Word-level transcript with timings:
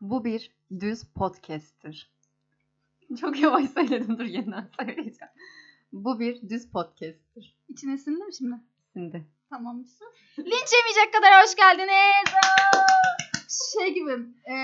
Bu 0.00 0.24
bir 0.24 0.50
düz 0.80 1.04
podcast'tir. 1.04 2.10
Çok 3.20 3.40
yavaş 3.40 3.70
söyledim 3.70 4.18
dur 4.18 4.24
yeniden 4.24 4.68
söyleyeceğim. 4.80 5.32
Bu 5.92 6.20
bir 6.20 6.48
düz 6.48 6.70
podcast'tir. 6.70 7.56
İçine 7.68 7.98
sindi 7.98 8.24
mi 8.24 8.34
şimdi? 8.34 8.54
Şimdi. 8.92 9.26
Tamam. 9.50 9.84
Linç 10.38 10.72
yemeyecek 10.72 11.14
kadar 11.14 11.42
hoş 11.42 11.56
geldiniz. 11.56 12.34
Şey 13.50 13.94
gibi 13.94 14.10
e, 14.50 14.56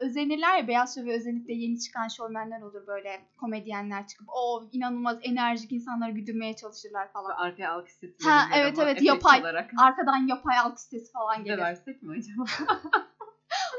özenirler 0.00 0.58
ya 0.58 0.68
Beyaz 0.68 0.94
Şov 0.94 1.04
ve 1.04 1.14
özellikle 1.14 1.52
yeni 1.52 1.80
çıkan 1.80 2.08
şovmenler 2.08 2.60
olur 2.60 2.86
böyle 2.86 3.20
komedyenler 3.36 4.06
çıkıp 4.06 4.28
o 4.28 4.68
inanılmaz 4.72 5.18
enerjik 5.22 5.72
insanları 5.72 6.10
güdürmeye 6.10 6.56
çalışırlar 6.56 7.12
falan. 7.12 7.30
Arkaya 7.36 7.72
alkış 7.72 7.92
sesi 7.92 8.28
Ha, 8.28 8.48
evet, 8.54 8.78
evet, 8.78 9.02
yapay. 9.02 9.40
Olarak. 9.40 9.70
Arkadan 9.78 10.26
yapay 10.26 10.58
alkış 10.58 10.82
sesi 10.82 11.12
falan 11.12 11.38
Biz 11.38 11.44
de 11.44 11.48
gelir. 11.48 11.62
versek 11.62 12.02
mi 12.02 12.12
acaba? 12.18 12.44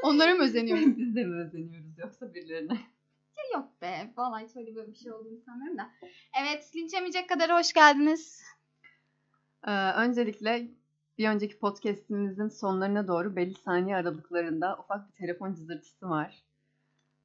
Onlara 0.02 0.34
mı 0.34 0.42
özeniyoruz? 0.42 0.84
Biz 0.98 1.16
de 1.16 1.24
mi 1.24 1.44
özeniyoruz 1.44 1.98
yoksa 1.98 2.34
birilerine? 2.34 2.78
Yok 3.54 3.82
be. 3.82 4.12
Vallahi 4.16 4.44
hiç 4.44 4.56
öyle 4.56 4.74
böyle 4.74 4.92
bir 4.92 4.96
şey 4.96 5.12
olduğunu 5.12 5.38
sanmıyorum 5.46 5.78
da. 5.78 5.90
Evet 6.42 6.70
linç 6.76 6.92
yemeyecek 6.92 7.28
kadar 7.28 7.58
hoş 7.58 7.72
geldiniz. 7.72 8.42
Ee, 9.66 9.70
öncelikle 9.72 10.68
bir 11.18 11.28
önceki 11.28 11.58
podcast'imizin 11.58 12.48
sonlarına 12.48 13.08
doğru 13.08 13.36
belli 13.36 13.54
saniye 13.54 13.96
aralıklarında 13.96 14.78
ufak 14.78 15.08
bir 15.08 15.14
telefon 15.14 15.54
cızırtısı 15.54 16.08
var. 16.10 16.42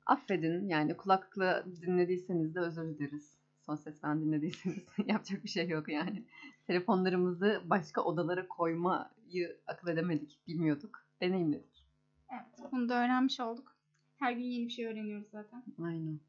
Affedin 0.05 0.67
yani 0.67 0.97
kulaklıkla 0.97 1.65
dinlediyseniz 1.81 2.55
de 2.55 2.59
özür 2.59 2.83
dileriz. 2.83 3.37
Son 3.65 3.75
ses 3.75 4.03
ben 4.03 4.21
dinlediyseniz 4.21 4.83
yapacak 5.05 5.43
bir 5.43 5.49
şey 5.49 5.69
yok 5.69 5.89
yani. 5.89 6.23
Telefonlarımızı 6.67 7.61
başka 7.65 8.01
odalara 8.01 8.47
koymayı 8.47 9.57
akıl 9.67 9.87
edemedik, 9.87 10.39
bilmiyorduk. 10.47 11.05
Deneyimledik. 11.21 11.85
Evet 12.33 12.71
bunu 12.71 12.89
da 12.89 12.93
öğrenmiş 12.93 13.39
olduk. 13.39 13.75
Her 14.17 14.31
gün 14.31 14.43
yeni 14.43 14.65
bir 14.65 14.71
şey 14.71 14.87
öğreniyoruz 14.87 15.27
zaten. 15.31 15.63
Aynen. 15.83 16.19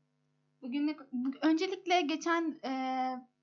Bugün 0.63 0.97
bu, 1.13 1.31
öncelikle 1.43 2.01
geçen 2.01 2.61
e, 2.65 2.73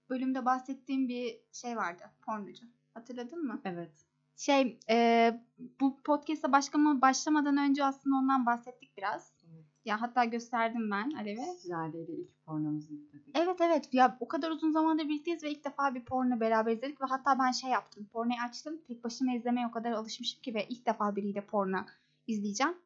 bölümde 0.10 0.46
bahsettiğim 0.46 1.08
bir 1.08 1.40
şey 1.52 1.78
vardı. 1.78 2.04
Pornocu. 2.22 2.66
Hatırladın 2.94 3.46
mı? 3.46 3.62
Evet. 3.66 4.07
Şey 4.38 4.80
e, 4.90 5.40
bu 5.80 5.98
podcast'a 6.04 6.52
başlama, 6.52 7.02
başlamadan 7.02 7.58
önce 7.58 7.86
aslında 7.86 8.16
ondan 8.16 8.46
bahsettik 8.46 8.98
biraz. 8.98 9.34
Evet. 9.54 9.66
Ya 9.86 10.02
hatta 10.02 10.26
gösterdim 10.26 10.92
ben 10.92 11.12
Alev'e. 11.12 11.68
Jale 11.68 12.04
ile 12.04 12.14
ilk 12.14 12.46
pornomuzu 12.46 12.94
izledik. 12.94 13.38
Evet 13.38 13.62
evet 13.62 13.94
ya 13.94 14.18
o 14.20 14.28
kadar 14.28 14.52
uzun 14.52 14.72
zamandır 14.72 15.04
birlikteyiz 15.04 15.44
ve 15.44 15.52
ilk 15.52 15.66
defa 15.66 15.96
bir 15.96 16.06
porno 16.06 16.40
beraber 16.40 16.72
izledik 16.72 17.02
ve 17.02 17.06
hatta 17.06 17.40
ben 17.40 17.52
şey 17.52 17.70
yaptım. 17.70 18.06
Pornoyu 18.14 18.40
açtım. 18.50 18.82
Tek 18.88 19.04
başıma 19.04 19.34
izlemeye 19.34 19.68
o 19.68 19.72
kadar 19.72 19.92
alışmışım 19.92 20.42
ki 20.42 20.54
ve 20.54 20.68
ilk 20.70 20.86
defa 20.86 21.16
biriyle 21.16 21.46
porno 21.46 21.86
izleyeceğim. 22.28 22.78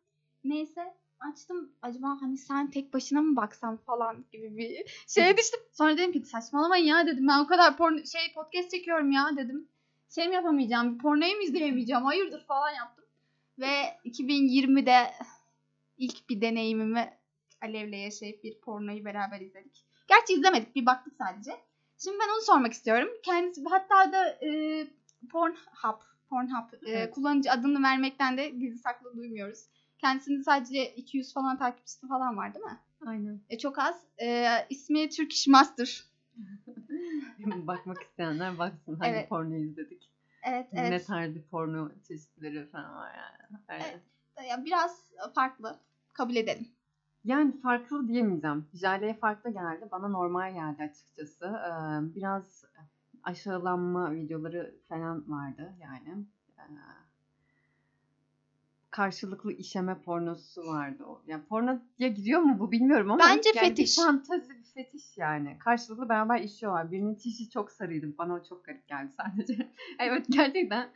Neyse 0.44 0.94
açtım 1.20 1.72
acaba 1.82 2.18
hani 2.22 2.38
sen 2.38 2.72
tek 2.72 2.94
başına 2.94 3.22
mı 3.22 3.36
baksan 3.36 3.78
falan 3.78 4.26
gibi 4.32 4.58
bir 4.58 5.04
şeye 5.08 5.38
düştüm. 5.38 5.60
Sonra 5.72 5.98
dedim 5.98 6.12
ki 6.12 6.26
saçmalamayın 6.26 6.86
ya 6.86 7.08
dedim 7.08 7.28
ben 7.28 7.40
o 7.40 7.48
kadar 7.48 7.78
porno 7.78 7.98
şey 7.98 8.34
podcast 8.36 8.72
çekiyorum 8.72 9.12
ya 9.12 9.38
dedim. 9.38 9.68
Şey 10.16 10.28
mi 10.28 10.36
yapamayacağım 10.36 10.98
pornoyu 10.98 11.36
mu 11.36 11.42
izleyemeyeceğim 11.42 12.04
hayırdır 12.04 12.46
falan 12.46 12.70
yaptım. 12.70 13.06
Ve 13.60 13.72
2020'de 14.06 15.12
ilk 15.98 16.30
bir 16.30 16.42
deneyimimi 16.42 17.14
Alev'le 17.62 17.98
yaşayıp 17.98 18.44
bir 18.44 18.60
pornoyu 18.60 19.06
beraber 19.06 19.42
izledik. 19.42 19.86
Gerçi 20.08 20.34
izlemedik 20.34 20.76
bir 20.76 20.86
baktık 20.86 21.14
sadece. 21.16 21.52
Şimdi 21.98 22.18
ben 22.20 22.34
onu 22.36 22.42
sormak 22.42 22.74
istiyorum. 22.74 23.10
Kendisi 23.24 23.64
hatta 23.70 24.12
da 24.12 24.30
e, 24.46 24.88
Pornhub, 25.32 26.02
Pornhub 26.30 26.74
e, 26.74 26.92
Evet. 26.92 27.14
kullanıcı 27.14 27.52
adını 27.52 27.84
vermekten 27.84 28.38
de 28.38 28.50
gizli 28.50 28.78
saklı 28.78 29.16
duymuyoruz. 29.18 29.66
Kendisinin 29.98 30.42
sadece 30.42 30.96
200 30.96 31.34
falan 31.34 31.58
takipçisi 31.58 32.08
falan 32.08 32.38
var 32.38 32.54
değil 32.54 32.66
mi? 32.66 32.80
Aynen. 33.06 33.40
E, 33.50 33.58
çok 33.58 33.80
az. 33.80 33.96
E, 34.22 34.48
ismi 34.70 35.10
Turkish 35.10 35.48
Master. 35.48 36.04
Bakmak 37.68 38.02
isteyenler 38.04 38.58
baksın 38.60 38.96
hangi 38.96 39.12
Evet. 39.12 39.30
porno 39.30 39.56
izledik. 39.56 40.12
Evet 40.44 40.74
Ne 40.74 40.80
evet. 40.88 41.08
tarzı 41.08 41.48
porno 41.48 41.92
çeşitleri 42.08 42.70
falan 42.70 42.96
var 42.96 43.12
yani. 43.16 43.62
Aynen. 43.68 43.86
Evet. 44.38 44.50
Ya 44.50 44.66
biraz 44.66 45.12
farklı. 45.36 45.80
Kabul 46.14 46.36
edelim. 46.36 46.68
Yani 47.24 47.62
farklı 47.62 48.08
diyemeyeceğim. 48.08 48.66
Jale'ye 48.74 49.14
farklı 49.14 49.50
geldi. 49.50 49.88
Bana 49.92 50.08
normal 50.08 50.54
geldi 50.54 50.84
açıkçası. 50.84 51.46
Ee, 51.46 52.16
biraz 52.16 52.66
aşağılanma 53.24 54.12
videoları 54.12 54.76
falan 54.90 55.32
vardı 55.32 55.74
yani. 55.82 56.26
Ee, 56.58 56.62
karşılıklı 58.92 59.54
işeme 59.54 60.02
pornosu 60.02 60.66
vardı. 60.68 61.04
o. 61.04 61.22
Yani 61.28 61.44
pornoya 61.44 61.80
giriyor 61.98 62.42
mu 62.42 62.60
bu 62.60 62.72
bilmiyorum 62.72 63.12
ama. 63.12 63.24
Bence 63.24 63.52
yani 63.56 63.68
fetiş. 63.68 63.98
Bir 63.98 64.04
fantazi 64.04 64.50
bir 64.50 64.64
fetiş 64.64 65.18
yani. 65.18 65.58
Karşılıklı 65.60 66.10
beraber 66.10 66.40
işiyorlar. 66.40 66.92
Birinin 66.92 67.16
çişi 67.16 67.50
çok 67.50 67.72
sarıydı. 67.72 68.18
Bana 68.18 68.34
o 68.34 68.44
çok 68.44 68.66
garip 68.66 68.88
geldi 68.88 69.12
sadece. 69.18 69.70
evet 70.00 70.26
gerçekten 70.30 70.90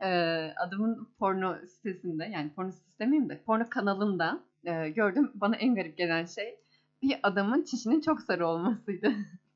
e, 0.00 0.08
adamın 0.56 1.08
porno 1.18 1.56
sitesinde 1.66 2.24
yani 2.24 2.50
porno 2.50 2.72
sitesi 2.72 2.98
demeyeyim 2.98 3.28
de 3.28 3.42
porno 3.42 3.68
kanalında 3.70 4.40
e, 4.64 4.90
gördüm. 4.90 5.30
Bana 5.34 5.56
en 5.56 5.74
garip 5.74 5.96
gelen 5.96 6.26
şey 6.26 6.58
bir 7.02 7.20
adamın 7.22 7.62
çişinin 7.64 8.00
çok 8.00 8.22
sarı 8.22 8.46
olmasıydı. 8.46 9.12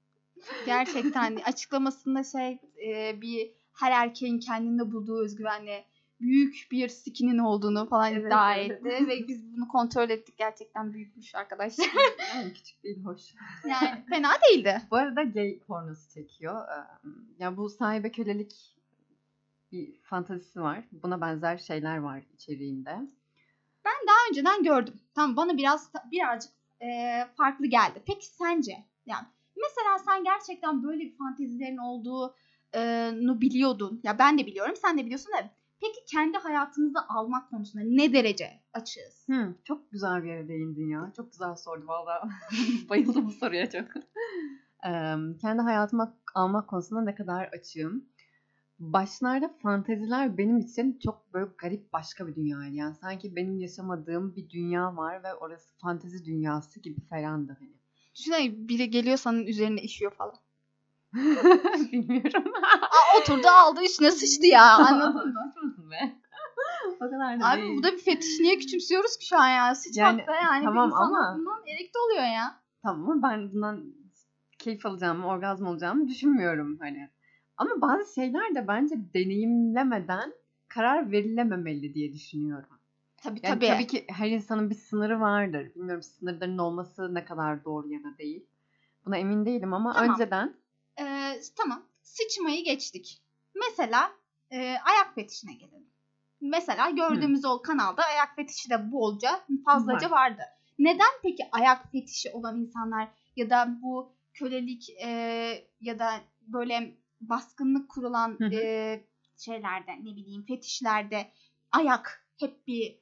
Gerçekten 0.66 1.36
açıklamasında 1.44 2.24
şey 2.24 2.58
e, 2.86 3.20
bir 3.20 3.50
her 3.72 3.92
erkeğin 3.92 4.38
kendinde 4.38 4.92
bulduğu 4.92 5.24
özgüvenle 5.24 5.84
büyük 6.20 6.68
bir 6.70 6.88
skinin 6.88 7.38
olduğunu 7.38 7.88
falan 7.88 8.12
Evet, 8.12 8.26
iddia 8.26 8.54
evet. 8.56 8.70
etti 8.70 9.08
ve 9.08 9.28
biz 9.28 9.56
bunu 9.56 9.68
kontrol 9.68 10.10
ettik 10.10 10.38
gerçekten 10.38 10.92
büyükmüş 10.92 11.34
arkadaşlar. 11.34 11.86
yani 12.34 12.52
küçük 12.52 12.82
değil 12.84 13.04
hoş. 13.04 13.20
yani 13.68 14.04
fena 14.08 14.30
değildi. 14.50 14.82
Bu 14.90 14.96
arada 14.96 15.22
gay 15.22 15.58
pornosu 15.58 16.10
çekiyor. 16.14 16.68
Ee, 16.68 17.08
Ya 17.38 17.56
bu 17.56 17.68
sahibe 17.70 18.10
kölelik 18.12 18.76
bir 19.72 20.00
fantazisi 20.02 20.60
var. 20.60 20.84
Buna 20.92 21.20
benzer 21.20 21.58
şeyler 21.58 21.96
var 21.98 22.22
içeriğinde. 22.34 22.90
Daha 23.84 24.16
önceden 24.30 24.62
gördüm. 24.62 24.94
Tamam 25.14 25.36
bana 25.36 25.56
biraz 25.56 25.90
birazcık 26.12 26.52
e, 26.82 27.20
farklı 27.36 27.66
geldi. 27.66 28.02
Peki 28.06 28.26
sence 28.26 28.84
yani 29.06 29.26
mesela 29.56 29.98
sen 29.98 30.24
gerçekten 30.24 30.82
böyle 30.82 31.00
bir 31.00 31.16
fantezilerin 31.16 31.76
olduğunu 31.76 33.40
biliyordun. 33.40 34.00
Ya 34.02 34.18
ben 34.18 34.38
de 34.38 34.46
biliyorum 34.46 34.74
sen 34.76 34.98
de 34.98 35.04
biliyorsun 35.04 35.32
da 35.32 35.50
peki 35.80 36.04
kendi 36.10 36.38
hayatımıza 36.38 37.06
almak 37.08 37.50
konusunda 37.50 37.84
ne 37.86 38.12
derece 38.12 38.50
açığız? 38.72 39.24
Hı, 39.30 39.54
çok 39.64 39.90
güzel 39.90 40.22
bir 40.24 40.28
yere 40.28 40.48
değindin 40.48 40.88
ya. 40.88 41.12
Çok 41.16 41.32
güzel 41.32 41.56
sordu 41.56 41.86
valla. 41.86 42.28
Bayıldım 42.88 43.26
bu 43.26 43.32
soruya 43.32 43.70
çok. 43.70 43.88
Ee, 44.86 45.14
kendi 45.40 45.62
hayatıma 45.62 46.16
almak 46.34 46.68
konusunda 46.68 47.02
ne 47.02 47.14
kadar 47.14 47.44
açığım. 47.44 48.04
Başlarda 48.78 49.48
fanteziler 49.62 50.38
benim 50.38 50.58
için 50.58 50.98
çok 50.98 51.34
böyle 51.34 51.50
garip 51.58 51.92
başka 51.92 52.26
bir 52.26 52.34
dünyaydı. 52.34 52.74
Yani 52.74 52.94
sanki 52.94 53.36
benim 53.36 53.58
yaşamadığım 53.58 54.36
bir 54.36 54.50
dünya 54.50 54.96
var 54.96 55.24
ve 55.24 55.34
orası 55.34 55.78
fantezi 55.78 56.24
dünyası 56.24 56.80
gibi 56.80 57.00
falandı 57.00 57.56
hani. 57.60 57.74
Düşünsene 58.14 58.68
biri 58.68 58.90
geliyor 58.90 59.16
senin 59.16 59.46
üzerine 59.46 59.82
işiyor 59.82 60.12
falan. 60.14 60.43
Bilmiyorum. 61.92 62.44
Aa, 62.82 63.18
oturdu 63.20 63.48
aldı 63.48 63.80
üstüne 63.84 64.10
sıçtı 64.10 64.46
ya 64.46 64.74
anladın 64.76 65.14
mı? 65.34 65.34
Be. 65.90 66.12
o 66.96 66.98
kadar 66.98 67.40
da 67.40 67.48
Abi 67.50 67.62
değil. 67.62 67.78
bu 67.78 67.82
da 67.82 67.92
bir 67.92 67.98
fetiş. 67.98 68.40
Niye 68.40 68.58
küçümsüyoruz 68.58 69.16
ki 69.16 69.26
şu 69.26 69.38
an 69.38 69.48
ya? 69.48 69.74
Sıçmak 69.74 69.96
Yani, 70.06 70.26
da 70.26 70.34
yani 70.34 70.64
tamam 70.64 70.88
bir 70.88 70.92
insan 70.94 71.04
ama- 71.06 71.34
bundan 71.38 71.66
erekte 71.66 71.98
oluyor 71.98 72.24
ya. 72.34 72.60
Tamam 72.82 73.10
ama 73.10 73.28
ben 73.30 73.52
bundan 73.52 73.84
keyif 74.58 74.86
alacağımı, 74.86 75.26
orgazm 75.26 75.66
olacağımı 75.66 76.08
düşünmüyorum 76.08 76.78
hani. 76.80 77.08
Ama 77.56 77.70
bazı 77.80 78.14
şeyler 78.14 78.54
de 78.54 78.68
bence 78.68 78.94
deneyimlemeden 79.14 80.32
karar 80.68 81.12
verilememeli 81.12 81.94
diye 81.94 82.12
düşünüyorum. 82.12 82.68
Tabii 83.22 83.40
Yani 83.42 83.54
tabii. 83.54 83.66
tabii 83.66 83.86
ki 83.86 84.04
her 84.08 84.30
insanın 84.30 84.70
bir 84.70 84.74
sınırı 84.74 85.20
vardır. 85.20 85.70
Bilmiyorum 85.74 86.02
sınırların 86.02 86.58
olması 86.58 87.14
ne 87.14 87.24
kadar 87.24 87.64
doğru 87.64 87.88
ya 87.88 88.04
da 88.04 88.18
değil. 88.18 88.46
Buna 89.06 89.16
emin 89.16 89.46
değilim 89.46 89.74
ama 89.74 89.92
Tamam. 89.92 90.10
önceden 90.10 90.54
Ee, 91.34 91.42
tamam. 91.56 91.82
Sıçmayı 92.02 92.64
geçtik. 92.64 93.22
Mesela 93.54 94.12
e, 94.50 94.58
ayak 94.58 95.14
fetişine 95.14 95.54
gelelim. 95.54 95.86
Mesela 96.40 96.90
gördüğümüz 96.90 97.44
o 97.44 97.62
kanalda 97.62 98.02
ayak 98.04 98.36
fetişi 98.36 98.70
de 98.70 98.92
bolca 98.92 99.40
fazlaca 99.64 100.10
Var. 100.10 100.16
vardı. 100.16 100.42
Neden 100.78 101.10
peki 101.22 101.48
ayak 101.52 101.92
fetişi 101.92 102.30
olan 102.30 102.60
insanlar 102.60 103.08
ya 103.36 103.50
da 103.50 103.78
bu 103.82 104.12
kölelik 104.34 104.90
e, 105.04 105.08
ya 105.80 105.98
da 105.98 106.20
böyle 106.40 106.94
baskınlık 107.20 107.88
kurulan 107.88 108.36
Hı 108.38 108.44
hı. 108.44 108.54
e, 108.54 109.04
şeylerde 109.38 109.92
ne 109.92 110.16
bileyim 110.16 110.46
fetişlerde 110.46 111.30
ayak 111.72 112.26
hep 112.40 112.66
bir 112.66 112.98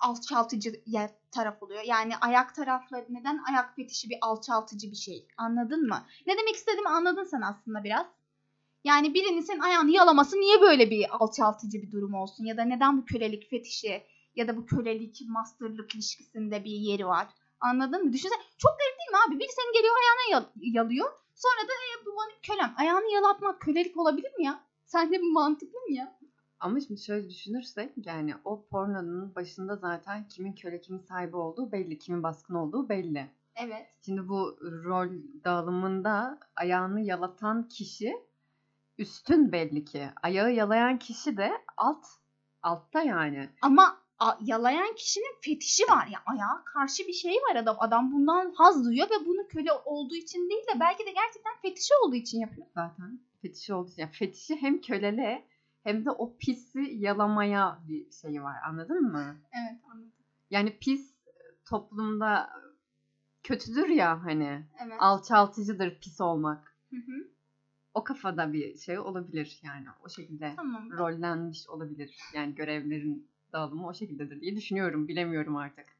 alçaltıcı 0.00 0.82
taraf 1.30 1.62
oluyor. 1.62 1.82
Yani 1.82 2.16
ayak 2.16 2.54
tarafları 2.54 3.06
neden 3.08 3.40
ayak 3.50 3.76
fetişi 3.76 4.10
bir 4.10 4.18
alçaltıcı 4.22 4.90
bir 4.90 4.96
şey? 4.96 5.28
Anladın 5.36 5.86
mı? 5.88 6.06
Ne 6.26 6.36
demek 6.38 6.54
istediğimi 6.54 6.88
anladın 6.88 7.24
sen 7.24 7.40
aslında 7.40 7.84
biraz. 7.84 8.06
Yani 8.84 9.14
birinin 9.14 9.40
senin 9.40 9.60
ayağını 9.60 9.90
yalaması 9.90 10.36
niye 10.36 10.60
böyle 10.60 10.90
bir 10.90 11.06
alçaltıcı 11.16 11.82
bir 11.82 11.92
durum 11.92 12.14
olsun? 12.14 12.44
Ya 12.44 12.56
da 12.56 12.64
neden 12.64 12.98
bu 12.98 13.04
kölelik 13.04 13.50
fetişi 13.50 14.02
ya 14.36 14.48
da 14.48 14.56
bu 14.56 14.66
kölelik 14.66 15.20
masterlık 15.28 15.94
ilişkisinde 15.94 16.64
bir 16.64 16.70
yeri 16.70 17.06
var? 17.06 17.28
Anladın 17.60 18.04
mı? 18.04 18.12
Düşünsene 18.12 18.40
çok 18.58 18.70
garip 18.78 18.98
değil 18.98 19.10
mi 19.10 19.16
abi? 19.28 19.38
Biri 19.40 19.48
senin 19.52 19.72
geliyor 19.72 19.94
ayağına 19.96 20.30
yal- 20.30 20.52
yalıyor. 20.74 21.12
Sonra 21.34 21.68
da 21.68 21.72
e, 21.72 22.06
bu 22.06 22.10
benim 22.10 22.40
kölem. 22.42 22.74
Ayağını 22.78 23.12
yalatmak 23.12 23.60
kölelik 23.60 23.96
olabilir 23.96 24.30
mi 24.38 24.44
ya? 24.44 24.60
Sence 24.84 25.20
bu 25.22 25.32
mantıklı 25.32 25.78
mı 25.80 25.92
ya? 25.94 26.18
Ama 26.60 26.80
şimdi 26.80 27.00
şöyle 27.00 27.30
düşünürsek 27.30 27.92
yani 28.06 28.34
o 28.44 28.66
pornonun 28.66 29.34
başında 29.34 29.76
zaten 29.76 30.28
kimin 30.28 30.52
köle 30.52 30.80
kimin 30.80 30.98
sahibi 30.98 31.36
olduğu 31.36 31.72
belli. 31.72 31.98
Kimin 31.98 32.22
baskın 32.22 32.54
olduğu 32.54 32.88
belli. 32.88 33.30
Evet. 33.56 33.86
Şimdi 34.04 34.28
bu 34.28 34.58
rol 34.84 35.08
dağılımında 35.44 36.38
ayağını 36.56 37.00
yalatan 37.00 37.68
kişi 37.68 38.16
üstün 38.98 39.52
belli 39.52 39.84
ki. 39.84 40.08
Ayağı 40.22 40.52
yalayan 40.52 40.98
kişi 40.98 41.36
de 41.36 41.52
alt. 41.76 42.06
Altta 42.62 43.02
yani. 43.02 43.48
Ama 43.62 43.98
a- 44.18 44.38
yalayan 44.40 44.94
kişinin 44.94 45.34
fetişi 45.42 45.82
var 45.82 46.06
ya 46.06 46.20
ayağa 46.26 46.64
karşı 46.64 47.06
bir 47.06 47.12
şey 47.12 47.32
var 47.34 47.56
adam 47.56 47.76
adam 47.78 48.12
bundan 48.12 48.52
haz 48.56 48.84
duyuyor 48.84 49.06
ve 49.10 49.26
bunu 49.26 49.48
köle 49.48 49.72
olduğu 49.84 50.14
için 50.14 50.50
değil 50.50 50.62
de 50.74 50.80
belki 50.80 51.06
de 51.06 51.10
gerçekten 51.10 51.56
fetişi 51.62 51.94
olduğu 52.04 52.14
için 52.14 52.40
yapıyor. 52.40 52.66
Zaten 52.74 53.20
fetişi 53.42 53.74
olduğu 53.74 53.90
için. 53.90 54.02
Yani 54.02 54.12
fetişi 54.12 54.56
hem 54.56 54.80
kölele 54.80 55.44
hem 55.86 56.04
de 56.04 56.10
o 56.10 56.36
pisi 56.38 56.80
yalamaya 56.80 57.78
bir 57.88 58.10
şeyi 58.10 58.42
var. 58.42 58.56
Anladın 58.68 59.02
mı? 59.02 59.36
Evet 59.52 59.80
anladım. 59.90 60.12
Yani 60.50 60.78
pis 60.78 61.14
toplumda 61.64 62.50
kötüdür 63.42 63.88
ya 63.88 64.24
hani. 64.24 64.64
Evet. 64.84 64.96
Alçaltıcıdır 64.98 66.00
pis 66.00 66.20
olmak. 66.20 66.74
Hı 66.90 66.96
hı. 66.96 67.28
O 67.94 68.04
kafada 68.04 68.52
bir 68.52 68.76
şey 68.76 68.98
olabilir 68.98 69.60
yani. 69.62 69.86
O 70.04 70.08
şekilde 70.08 70.52
Tamam. 70.56 70.90
rollenmiş 70.90 71.68
olabilir. 71.68 72.16
Yani 72.34 72.54
görevlerin 72.54 73.28
dağılımı 73.52 73.86
o 73.86 73.94
şekildedir 73.94 74.40
diye 74.40 74.56
düşünüyorum. 74.56 75.08
Bilemiyorum 75.08 75.56
artık. 75.56 75.95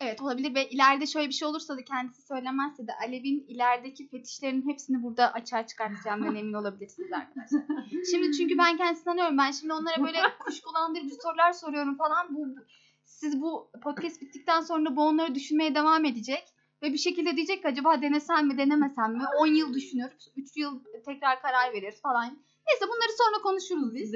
Evet 0.00 0.22
olabilir 0.22 0.54
ve 0.54 0.68
ileride 0.68 1.06
şöyle 1.06 1.28
bir 1.28 1.32
şey 1.34 1.48
olursa 1.48 1.76
da 1.76 1.84
kendisi 1.84 2.22
söylemezse 2.22 2.86
de 2.86 2.92
Alev'in 3.06 3.44
ilerideki 3.48 4.08
fetişlerinin 4.08 4.68
hepsini 4.68 5.02
burada 5.02 5.32
açığa 5.32 5.66
çıkartacağımdan 5.66 6.36
emin 6.40 6.52
olabilirsiniz 6.52 7.12
arkadaşlar. 7.12 7.62
Şimdi 8.10 8.36
çünkü 8.36 8.58
ben 8.58 8.76
kendisini 8.76 9.04
tanıyorum. 9.04 9.38
Ben 9.38 9.50
şimdi 9.50 9.72
onlara 9.72 10.04
böyle 10.04 10.18
kuşkulandırıcı 10.38 11.14
sorular 11.22 11.52
soruyorum 11.52 11.96
falan. 11.96 12.34
Bu 12.34 12.38
bu- 12.56 12.64
siz 13.04 13.40
bu 13.40 13.70
podcast 13.82 14.20
bittikten 14.22 14.60
sonra 14.60 14.96
bu 14.96 15.02
onları 15.02 15.34
düşünmeye 15.34 15.74
devam 15.74 16.04
edecek. 16.04 16.44
Ve 16.82 16.92
bir 16.92 16.98
şekilde 16.98 17.36
diyecek 17.36 17.62
ki 17.62 17.68
acaba 17.68 18.02
denesem 18.02 18.46
mi 18.46 18.58
denemesem 18.58 19.12
mi? 19.12 19.22
10 19.38 19.46
yıl 19.46 19.74
düşünürüz. 19.74 20.28
3 20.36 20.56
yıl 20.56 20.80
tekrar 21.06 21.42
karar 21.42 21.72
veririz 21.72 22.02
falan. 22.02 22.24
Neyse 22.66 22.84
bunları 22.88 23.12
sonra 23.18 23.42
konuşuruz 23.42 23.94
biz. 23.94 24.14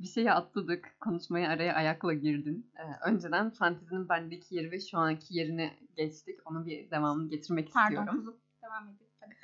Bir 0.00 0.06
şeye 0.06 0.32
atladık. 0.32 0.96
Konuşmaya 1.00 1.50
araya 1.50 1.74
ayakla 1.74 2.14
girdin. 2.14 2.70
Ee, 2.78 3.10
önceden 3.10 3.50
fantezinin 3.50 4.08
bendeki 4.08 4.54
yeri 4.54 4.70
ve 4.70 4.80
şu 4.80 4.98
anki 4.98 5.38
yerine 5.38 5.74
geçtik. 5.96 6.40
Onun 6.44 6.66
bir 6.66 6.90
devamını 6.90 7.28
getirmek 7.30 7.72
Pardon 7.72 7.96
istiyorum. 7.96 8.18
kuzum. 8.18 8.36
Devam 8.62 8.88
edelim. 8.88 9.10
Tabii. 9.20 9.34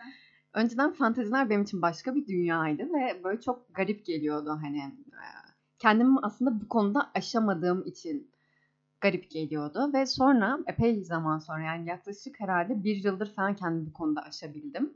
Önceden 0.55 0.93
fanteziler 0.93 1.50
benim 1.50 1.62
için 1.62 1.82
başka 1.82 2.14
bir 2.14 2.26
dünyaydı 2.26 2.82
ve 2.82 3.20
böyle 3.25 3.41
çok 3.41 3.75
garip 3.75 4.06
geliyordu 4.06 4.58
hani. 4.62 4.79
e, 4.79 5.23
Kendimi 5.79 6.19
aslında 6.23 6.61
bu 6.61 6.69
konuda 6.69 7.11
aşamadığım 7.14 7.87
için 7.87 8.31
garip 9.00 9.31
geliyordu 9.31 9.91
ve 9.94 10.06
sonra 10.06 10.58
epey 10.67 11.05
zaman 11.05 11.38
sonra 11.38 11.62
yani 11.62 11.88
yaklaşık 11.88 12.41
herhalde 12.41 12.85
bir 12.85 13.05
yıldır 13.05 13.35
falan 13.35 13.56
kendimi 13.56 13.87
bu 13.87 13.93
konuda 13.93 14.23
aşabildim. 14.23 14.94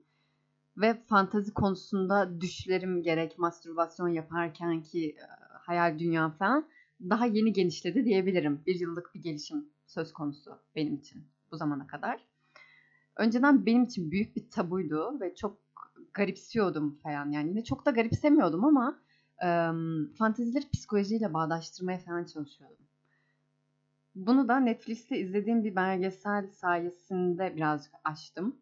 Ve 0.76 0.94
fantezi 0.94 1.54
konusunda 1.54 2.40
düşlerim 2.40 3.02
gerek 3.02 3.38
mastürbasyon 3.38 4.08
yaparken 4.08 4.82
ki 4.82 5.16
e, 5.18 5.24
hayal 5.66 5.98
dünya 5.98 6.30
falan 6.30 6.68
daha 7.00 7.26
yeni 7.26 7.52
genişledi 7.52 8.04
diyebilirim. 8.04 8.62
Bir 8.66 8.80
yıllık 8.80 9.14
bir 9.14 9.22
gelişim 9.22 9.68
söz 9.86 10.12
konusu 10.12 10.58
benim 10.76 10.94
için 10.94 11.24
bu 11.52 11.56
zamana 11.56 11.86
kadar. 11.86 12.24
Önceden 13.16 13.66
benim 13.66 13.84
için 13.84 14.10
büyük 14.10 14.36
bir 14.36 14.50
tabuydu 14.50 15.20
ve 15.20 15.34
çok 15.34 15.58
garipsiyordum 16.14 16.98
falan. 17.02 17.30
Yani 17.30 17.48
yine 17.48 17.64
çok 17.64 17.86
da 17.86 17.90
garipsemiyordum 17.90 18.64
ama 18.64 18.98
e, 19.42 19.48
fantezileri 20.18 20.70
psikolojiyle 20.70 21.34
bağdaştırmaya 21.34 21.98
falan 21.98 22.24
çalışıyordum. 22.24 22.86
Bunu 24.14 24.48
da 24.48 24.60
Netflix'te 24.60 25.18
izlediğim 25.18 25.64
bir 25.64 25.76
belgesel 25.76 26.48
sayesinde 26.48 27.56
birazcık 27.56 27.94
açtım 28.04 28.56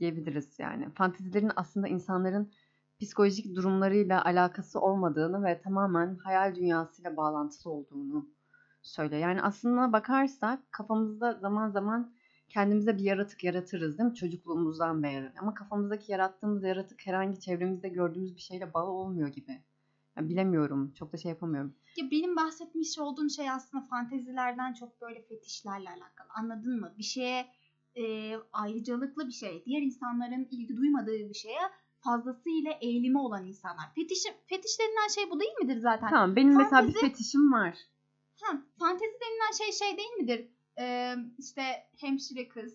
diyebiliriz 0.00 0.58
yani. 0.58 0.90
Fantezilerin 0.90 1.52
aslında 1.56 1.88
insanların 1.88 2.52
psikolojik 3.00 3.56
durumlarıyla 3.56 4.24
alakası 4.24 4.80
olmadığını 4.80 5.44
ve 5.44 5.60
tamamen 5.60 6.16
hayal 6.16 6.54
dünyasıyla 6.54 7.16
bağlantısı 7.16 7.70
olduğunu 7.70 8.28
söylüyor. 8.82 9.22
Yani 9.22 9.42
aslında 9.42 9.92
bakarsak 9.92 10.72
kafamızda 10.72 11.32
zaman 11.32 11.70
zaman 11.70 12.12
kendimize 12.48 12.96
bir 12.96 13.02
yaratık 13.02 13.44
yaratırız 13.44 13.98
değil 13.98 14.10
mi? 14.10 14.14
Çocukluğumuzdan 14.14 15.02
beri. 15.02 15.32
Ama 15.40 15.54
kafamızdaki 15.54 16.12
yarattığımız 16.12 16.64
yaratık 16.64 17.06
herhangi 17.06 17.40
çevremizde 17.40 17.88
gördüğümüz 17.88 18.36
bir 18.36 18.40
şeyle 18.40 18.74
bağı 18.74 18.86
olmuyor 18.86 19.28
gibi. 19.28 19.62
Yani 20.16 20.28
bilemiyorum. 20.28 20.92
Çok 20.94 21.12
da 21.12 21.16
şey 21.16 21.28
yapamıyorum. 21.28 21.74
Ya 21.96 22.10
benim 22.10 22.36
bahsetmiş 22.36 22.98
olduğum 22.98 23.30
şey 23.30 23.50
aslında 23.50 23.84
fantezilerden 23.84 24.72
çok 24.74 25.00
böyle 25.00 25.22
fetişlerle 25.22 25.88
alakalı. 25.88 26.28
Anladın 26.34 26.80
mı? 26.80 26.94
Bir 26.98 27.02
şeye 27.02 27.46
e, 27.96 28.34
ayrıcalıklı 28.52 29.26
bir 29.26 29.32
şey. 29.32 29.62
Diğer 29.66 29.82
insanların 29.82 30.48
ilgi 30.50 30.76
duymadığı 30.76 31.18
bir 31.28 31.34
şeye 31.34 31.60
fazlasıyla 32.00 32.72
eğilimi 32.80 33.18
olan 33.18 33.46
insanlar. 33.46 33.94
Fetişim, 33.94 34.32
fetiş 34.46 34.78
denilen 34.80 35.08
şey 35.08 35.30
bu 35.30 35.40
değil 35.40 35.52
midir 35.62 35.80
zaten? 35.80 36.10
Tamam 36.10 36.36
benim 36.36 36.56
mesela 36.56 36.88
bir 36.88 36.92
Fantezi- 36.92 37.00
fetişim 37.00 37.52
var. 37.52 37.78
Ha, 38.42 38.62
fantezi 38.78 39.14
denilen 39.20 39.52
şey 39.58 39.72
şey 39.72 39.96
değil 39.96 40.12
midir? 40.20 40.48
Ee, 40.78 41.14
işte 41.38 41.62
hemşire 42.00 42.48
kız, 42.48 42.74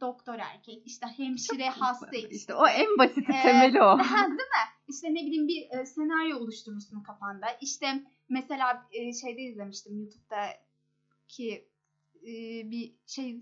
doktor 0.00 0.38
erkek, 0.38 0.86
işte 0.86 1.06
hemşire 1.06 1.68
hasta 1.68 2.16
İşte 2.16 2.54
o 2.54 2.66
en 2.66 2.98
basiti 2.98 3.32
Ee, 3.32 3.42
temeli 3.42 3.82
o. 3.82 3.98
Değil 4.28 4.38
mi? 4.38 4.64
İşte 4.88 5.08
ne 5.14 5.26
bileyim 5.26 5.48
bir 5.48 5.84
senaryo 5.84 6.38
oluşturursun 6.38 7.02
kafanda. 7.02 7.46
İşte 7.60 8.02
mesela 8.28 8.88
şeyde 9.20 9.42
izlemiştim 9.42 9.98
YouTube'da 9.98 10.46
ki 11.28 11.68
bir 12.70 12.94
şey 13.06 13.40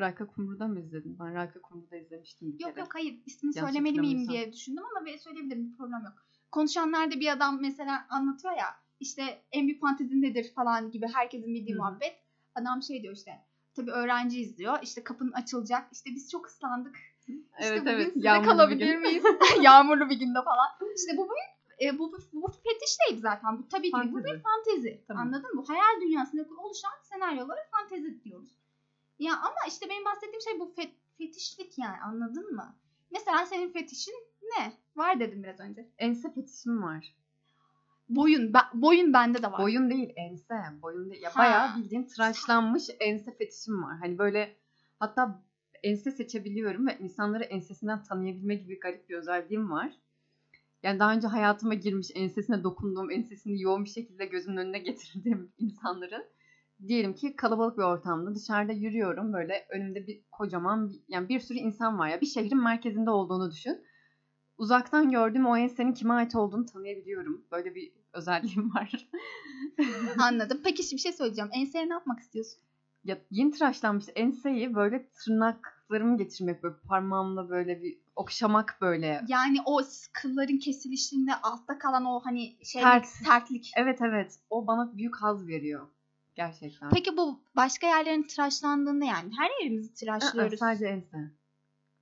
Raka 0.00 0.26
Kumru'da 0.26 0.68
mı 0.68 0.80
izledin? 0.80 1.18
Ben 1.18 1.34
Raka 1.34 1.60
Kumru'da 1.60 1.96
izlemiştim 1.96 2.48
bir 2.48 2.60
yok 2.60 2.70
kere. 2.70 2.80
yok 2.80 2.94
hayır 2.94 3.20
ismini 3.26 3.56
Yanlış 3.56 3.72
söylemeli 3.72 4.00
miyim 4.00 4.28
diye 4.28 4.52
düşündüm 4.52 4.84
ama 4.84 5.18
söyleyebilirim 5.18 5.72
bir 5.72 5.76
problem 5.76 6.04
yok. 6.04 6.26
Konuşanlarda 6.50 7.20
bir 7.20 7.32
adam 7.32 7.60
mesela 7.60 8.06
anlatıyor 8.10 8.54
ya 8.56 8.66
işte 9.00 9.42
en 9.52 9.66
büyük 9.66 9.80
fantezin 9.80 10.22
nedir 10.22 10.52
falan 10.54 10.90
gibi 10.90 11.06
herkesin 11.12 11.54
bildiği 11.54 11.74
Hı 11.74 11.78
muhabbet. 11.78 12.16
Adam 12.54 12.82
şey 12.82 13.02
diyor 13.02 13.16
işte 13.16 13.30
tabii 13.74 13.90
öğrenci 13.90 14.40
izliyor 14.40 14.78
işte 14.82 15.04
kapın 15.04 15.32
açılacak 15.32 15.88
işte 15.92 16.10
biz 16.10 16.30
çok 16.30 16.46
ıslandık 16.46 16.96
İşte 17.28 17.42
Evet 17.60 17.80
bugün 17.80 17.90
evet. 17.90 18.12
sizde 18.12 18.42
kalabilir 18.42 18.96
miyiz? 18.96 19.24
Yağmurlu 19.62 20.10
bir 20.10 20.18
günde 20.18 20.38
falan. 20.44 20.66
İşte 20.96 21.16
bu 21.16 21.28
bir 21.28 21.56
e, 21.86 21.98
bu, 21.98 22.12
bu, 22.12 22.18
bu 22.32 22.46
fetiş 22.48 22.96
değil 23.00 23.20
zaten. 23.20 23.58
Bu 23.58 23.68
tabii 23.68 23.90
ki 23.90 24.12
bu 24.12 24.24
bir 24.24 24.42
Fantezi. 24.42 25.04
Tamam. 25.08 25.22
Anladın 25.22 25.54
mı? 25.54 25.62
Bu 25.62 25.68
hayal 25.68 26.00
dünyasında 26.00 26.46
oluşan 26.58 26.90
senaryolara 27.02 27.60
fantezi 27.70 28.24
diyoruz. 28.24 28.50
Ya 29.18 29.32
ama 29.36 29.56
işte 29.68 29.86
benim 29.90 30.04
bahsettiğim 30.04 30.40
şey 30.40 30.60
bu 30.60 30.74
fe- 30.76 30.94
fetişlik 31.18 31.78
yani 31.78 31.96
anladın 32.04 32.54
mı? 32.54 32.76
Mesela 33.10 33.46
senin 33.46 33.72
fetişin 33.72 34.14
ne? 34.42 34.72
Var 34.96 35.20
dedim 35.20 35.42
biraz 35.42 35.60
önce. 35.60 35.88
Ense 35.98 36.32
fetişim 36.34 36.82
var. 36.82 37.14
Boyun. 38.08 38.54
be- 38.54 38.58
boyun 38.74 39.12
bende 39.12 39.42
de 39.42 39.52
var. 39.52 39.62
Boyun 39.62 39.90
değil 39.90 40.12
ense. 40.16 40.54
Boyun 40.82 41.10
değil. 41.10 41.22
Ya 41.22 41.30
Ha. 41.34 41.38
bayağı 41.38 41.76
bildiğin 41.76 42.02
tıraşlanmış 42.06 42.82
ense 43.00 43.36
fetişim 43.36 43.82
var. 43.82 43.98
Hani 43.98 44.18
böyle 44.18 44.56
hatta 44.98 45.42
ense 45.82 46.10
seçebiliyorum 46.10 46.86
ve 46.86 46.98
insanları 46.98 47.44
ensesinden 47.44 48.02
tanıyabilme 48.02 48.54
gibi 48.54 48.80
garip 48.80 49.08
bir 49.08 49.14
özelliğim 49.14 49.70
var. 49.70 49.92
Yani 50.82 50.98
daha 50.98 51.12
önce 51.12 51.26
hayatıma 51.26 51.74
girmiş, 51.74 52.08
ensesine 52.14 52.64
dokunduğum, 52.64 53.10
ensesini 53.10 53.62
yoğun 53.62 53.84
bir 53.84 53.90
şekilde 53.90 54.26
gözümün 54.26 54.56
önüne 54.56 54.78
getirdiğim 54.78 55.52
insanların 55.58 56.24
diyelim 56.88 57.14
ki 57.14 57.36
kalabalık 57.36 57.78
bir 57.78 57.82
ortamda 57.82 58.34
dışarıda 58.34 58.72
yürüyorum 58.72 59.32
böyle 59.32 59.66
önümde 59.70 60.06
bir 60.06 60.22
kocaman 60.32 60.88
bir- 60.88 61.00
yani 61.08 61.28
bir 61.28 61.40
sürü 61.40 61.58
insan 61.58 61.98
var 61.98 62.08
ya 62.08 62.20
bir 62.20 62.26
şehrin 62.26 62.62
merkezinde 62.62 63.10
olduğunu 63.10 63.50
düşün. 63.50 63.84
Uzaktan 64.58 65.10
gördüğüm 65.10 65.46
o 65.46 65.56
ensenin 65.56 65.92
kime 65.92 66.14
ait 66.14 66.34
olduğunu 66.34 66.66
tanıyabiliyorum. 66.66 67.44
Böyle 67.52 67.74
bir 67.74 67.92
özelliğim 68.12 68.70
var. 68.74 69.08
Anladım. 70.18 70.60
Peki 70.64 70.82
şimdi 70.82 70.94
bir 70.98 71.02
şey 71.02 71.12
söyleyeceğim. 71.12 71.50
Enseye 71.52 71.88
ne 71.88 71.92
yapmak 71.92 72.20
istiyorsun? 72.20 72.60
ya 73.04 73.18
yeni 73.30 73.50
tıraşlanmış 73.50 74.04
enseyi 74.14 74.74
böyle 74.74 75.08
tırnaklarımı 75.10 76.18
geçirmek 76.18 76.62
böyle 76.62 76.74
parmağımla 76.88 77.48
böyle 77.50 77.82
bir 77.82 77.98
okşamak 78.16 78.78
böyle. 78.80 79.24
Yani 79.28 79.58
o 79.66 79.80
kılların 80.12 80.58
kesilişinde 80.58 81.34
altta 81.42 81.78
kalan 81.78 82.04
o 82.04 82.20
hani 82.24 82.56
şey 82.64 82.82
Sert. 82.82 83.06
sertlik. 83.06 83.72
Evet 83.76 83.98
evet 84.02 84.38
o 84.50 84.66
bana 84.66 84.96
büyük 84.96 85.16
haz 85.16 85.46
veriyor. 85.46 85.86
Gerçekten. 86.36 86.90
Peki 86.90 87.16
bu 87.16 87.40
başka 87.56 87.86
yerlerin 87.86 88.22
tıraşlandığında 88.22 89.04
yani 89.04 89.30
her 89.38 89.50
yerimizi 89.62 89.92
Aa, 89.92 89.94
tıraşlıyoruz. 89.94 90.58
sadece 90.58 90.86
ense. 90.86 91.30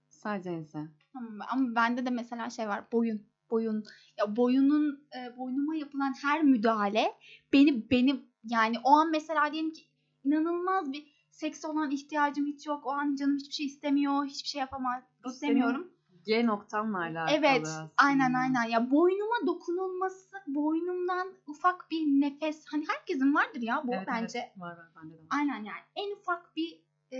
Sadece 0.08 0.50
ense. 0.50 0.78
Tamam, 1.12 1.46
ama 1.50 1.74
bende 1.74 2.06
de 2.06 2.10
mesela 2.10 2.50
şey 2.50 2.68
var 2.68 2.84
boyun. 2.92 3.22
boyun 3.50 3.84
ya 4.18 4.36
boyunun 4.36 5.06
e, 5.16 5.36
boynuma 5.36 5.76
yapılan 5.76 6.14
her 6.22 6.42
müdahale 6.42 7.14
beni 7.52 7.90
beni 7.90 8.24
yani 8.44 8.76
o 8.84 8.90
an 8.90 9.10
mesela 9.10 9.52
diyelim 9.52 9.72
ki 9.72 9.82
inanılmaz 10.24 10.92
bir 10.92 11.06
seks 11.30 11.64
olan 11.64 11.90
ihtiyacım 11.90 12.46
hiç 12.46 12.66
yok. 12.66 12.86
O 12.86 12.90
an 12.90 13.14
canım 13.14 13.36
hiçbir 13.36 13.54
şey 13.54 13.66
istemiyor. 13.66 14.26
Hiçbir 14.26 14.48
şey 14.48 14.60
yapamaz. 14.60 15.02
Bu 15.24 15.30
istemiyorum. 15.30 15.93
G 16.24 16.46
noktanla 16.46 16.98
alakalı. 16.98 17.36
Evet, 17.36 17.66
aslında. 17.66 17.90
aynen 17.96 18.34
aynen. 18.34 18.64
Ya 18.64 18.90
boynuma 18.90 19.46
dokunulması, 19.46 20.36
boynumdan 20.46 21.34
ufak 21.46 21.90
bir 21.90 22.02
nefes. 22.06 22.64
Hani 22.70 22.84
herkesin 22.88 23.34
vardır 23.34 23.60
ya 23.60 23.80
bu 23.84 23.94
Evet, 23.94 24.08
bence. 24.08 24.38
Evet, 24.38 24.52
var 24.56 24.76
var 24.76 24.86
bende 24.96 25.14
de 25.14 25.18
var. 25.22 25.26
Aynen 25.30 25.64
yani 25.64 25.82
en 25.96 26.12
ufak 26.16 26.56
bir 26.56 26.80
e, 27.12 27.18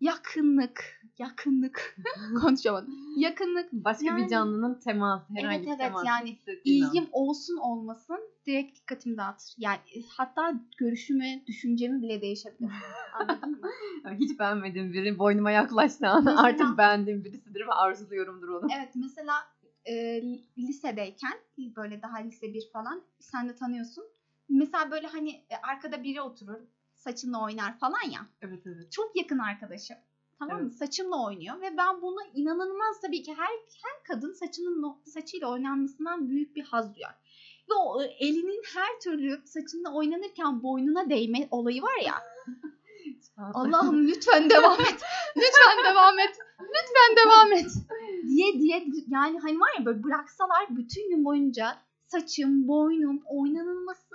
yakınlık, 0.00 1.02
yakınlık 1.18 1.96
konuşamadım. 2.40 2.94
Yakınlık, 3.16 3.72
Başka 3.72 4.04
Yani- 4.06 4.24
bir 4.24 4.28
canlının 4.28 4.74
teması, 4.74 5.24
herhangi 5.34 5.56
Evet, 5.56 5.68
evet, 5.68 5.78
teması 5.78 6.06
yani 6.06 6.32
hissettiğin 6.32 6.84
an. 6.84 6.88
ilgim 6.90 7.08
olsun 7.12 7.56
olmasın 7.56 8.18
direkt 8.46 8.76
dikkatimi 8.78 9.16
dağıtır. 9.16 9.54
Yani 9.58 9.76
e, 9.94 10.00
hatta 10.16 10.54
görüşümü, 10.78 11.46
düşüncemi 11.46 12.02
bile 12.02 12.22
değişebilir. 12.22 12.70
Anladın 13.20 13.50
mı? 13.50 13.70
Yani 14.04 14.18
Hiç 14.18 14.38
beğenmediğim 14.38 14.92
biri 14.92 15.18
boynuma 15.18 15.50
yaklaştığı 15.50 16.08
an 16.08 16.24
Mesela- 16.24 16.42
artık 16.42 16.78
beğendiğim 16.78 17.24
birisidir 17.24 17.60
ve 17.60 17.72
arzuluyorumdur 17.72 18.48
onu. 18.48 18.66
Evet 18.76 18.88
mesela 18.94 19.34
e, 19.84 20.22
lisedeyken 20.58 21.32
böyle 21.58 22.02
daha 22.02 22.16
lise 22.18 22.54
bir 22.54 22.70
falan 22.72 23.02
sen 23.20 23.48
de 23.48 23.54
tanıyorsun. 23.54 24.04
Mesela 24.48 24.90
böyle 24.90 25.06
hani 25.06 25.30
e, 25.30 25.56
arkada 25.62 26.02
biri 26.02 26.20
oturur 26.20 26.60
saçınla 26.98 27.44
oynar 27.44 27.78
falan 27.78 28.10
ya. 28.10 28.26
Evet 28.42 28.66
evet. 28.66 28.92
Çok 28.92 29.16
yakın 29.16 29.38
arkadaşım. 29.38 29.96
Tamam 30.38 30.56
mı? 30.56 30.62
Evet. 30.62 30.78
Saçımla 30.78 31.24
oynuyor 31.24 31.60
ve 31.60 31.76
ben 31.76 32.02
bunu 32.02 32.18
inanılmaz 32.34 33.00
tabii 33.02 33.22
ki 33.22 33.34
her 33.34 33.50
her 33.82 34.02
kadın 34.08 34.32
saçının 34.32 34.96
saçıyla 35.04 35.50
oynanmasından 35.50 36.28
büyük 36.28 36.56
bir 36.56 36.64
haz 36.64 36.96
duyar. 36.96 37.14
Ve 37.70 37.74
o 37.74 38.02
e, 38.02 38.06
elinin 38.06 38.62
her 38.74 39.00
türlü 39.00 39.42
saçınla 39.44 39.94
oynanırken 39.94 40.62
boynuna 40.62 41.10
değme 41.10 41.48
olayı 41.50 41.82
var 41.82 42.02
ya. 42.04 42.14
Allah'ım 43.54 44.08
lütfen 44.08 44.50
devam 44.50 44.80
et. 44.80 45.02
Lütfen 45.36 45.84
devam 45.84 46.18
et. 46.18 46.38
Lütfen 46.60 47.16
devam 47.16 47.52
et. 47.52 47.70
Diye 48.28 48.52
diye 48.52 48.86
yani 49.08 49.38
hani 49.38 49.60
var 49.60 49.70
ya 49.78 49.84
böyle 49.84 50.02
bıraksalar 50.02 50.76
bütün 50.76 51.10
gün 51.10 51.24
boyunca 51.24 51.78
saçım, 52.06 52.68
boynum 52.68 53.22
oynanılması 53.26 54.14